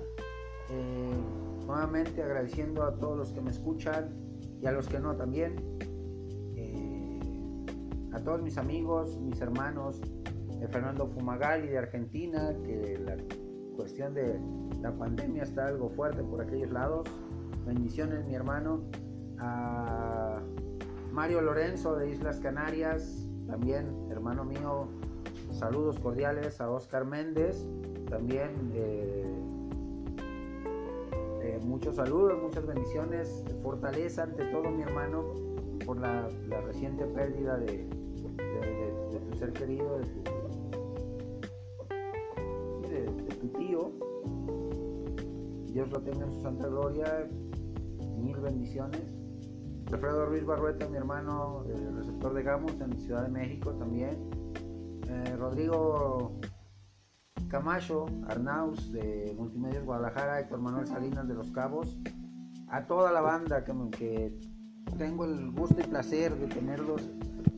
Eh, 0.71 1.42
nuevamente 1.73 2.21
agradeciendo 2.21 2.83
a 2.83 2.93
todos 2.99 3.17
los 3.17 3.31
que 3.31 3.41
me 3.41 3.49
escuchan 3.49 4.13
y 4.61 4.67
a 4.67 4.71
los 4.71 4.87
que 4.87 4.99
no 4.99 5.15
también. 5.15 5.55
Eh, 6.55 7.19
a 8.13 8.19
todos 8.19 8.43
mis 8.43 8.59
amigos, 8.59 9.19
mis 9.19 9.41
hermanos, 9.41 9.99
de 10.59 10.67
Fernando 10.67 11.07
Fumagalli 11.07 11.67
de 11.67 11.79
Argentina, 11.79 12.55
que 12.63 12.99
la 13.03 13.17
cuestión 13.75 14.13
de 14.13 14.39
la 14.81 14.91
pandemia 14.91 15.43
está 15.43 15.67
algo 15.67 15.89
fuerte 15.89 16.23
por 16.23 16.41
aquellos 16.41 16.69
lados. 16.71 17.09
Bendiciones 17.65 18.23
mi 18.27 18.35
hermano. 18.35 18.83
A 19.39 20.39
Mario 21.11 21.41
Lorenzo 21.41 21.95
de 21.95 22.11
Islas 22.11 22.39
Canarias, 22.39 23.27
también 23.47 23.87
hermano 24.11 24.45
mío, 24.45 24.87
saludos 25.51 25.99
cordiales 25.99 26.61
a 26.61 26.69
Oscar 26.69 27.03
Méndez, 27.05 27.65
también 28.09 28.71
eh, 28.75 29.32
eh, 31.53 31.59
muchos 31.63 31.95
saludos, 31.95 32.41
muchas 32.41 32.65
bendiciones, 32.65 33.43
fortaleza 33.61 34.23
ante 34.23 34.45
todo 34.45 34.71
mi 34.71 34.81
hermano 34.81 35.23
por 35.85 35.99
la, 35.99 36.27
reciente 36.65 37.05
pérdida 37.05 37.57
de, 37.57 37.87
tu 38.17 39.37
ser 39.37 39.53
querido, 39.53 39.99
de 39.99 40.05
tu, 43.39 43.47
tío. 43.49 43.91
Dios 45.71 45.91
lo 45.91 46.01
tenga 46.01 46.25
en 46.25 46.33
su 46.33 46.41
santa 46.41 46.67
gloria, 46.67 47.29
mil 48.17 48.37
bendiciones. 48.37 49.01
Alfredo 49.91 50.25
Ruiz 50.25 50.45
Barrueta, 50.45 50.87
mi 50.89 50.97
hermano, 50.97 51.65
el 51.67 51.95
receptor 51.97 52.33
de 52.33 52.43
Gamos 52.43 52.79
en 52.81 52.97
Ciudad 52.99 53.23
de 53.23 53.29
México 53.29 53.73
también. 53.73 54.17
Eh, 55.07 55.35
Rodrigo 55.37 56.39
Camacho, 57.53 58.07
Arnaus 58.27 58.91
de 58.91 59.35
Multimedios 59.37 59.85
Guadalajara, 59.85 60.39
Héctor 60.39 60.59
Manuel 60.59 60.87
Salinas 60.87 61.27
de 61.27 61.35
Los 61.35 61.51
Cabos, 61.51 61.99
a 62.67 62.87
toda 62.87 63.11
la 63.11 63.21
banda 63.21 63.63
que, 63.63 64.35
tengo 64.97 65.25
el 65.25 65.51
gusto 65.51 65.79
y 65.79 65.83
placer 65.83 66.35
de 66.35 66.47
tenerlos 66.47 67.11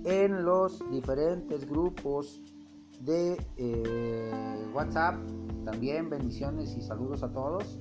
en 0.03 0.43
los 0.43 0.83
diferentes 0.91 1.65
grupos 1.69 2.41
de 2.99 3.41
eh, 3.55 4.67
WhatsApp. 4.73 5.15
También 5.63 6.09
bendiciones 6.09 6.75
y 6.75 6.81
saludos 6.81 7.23
a 7.23 7.31
todos. 7.31 7.79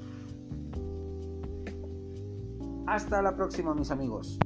Hasta 2.86 3.22
la 3.22 3.34
próxima 3.34 3.74
mis 3.74 3.90
amigos. 3.90 4.38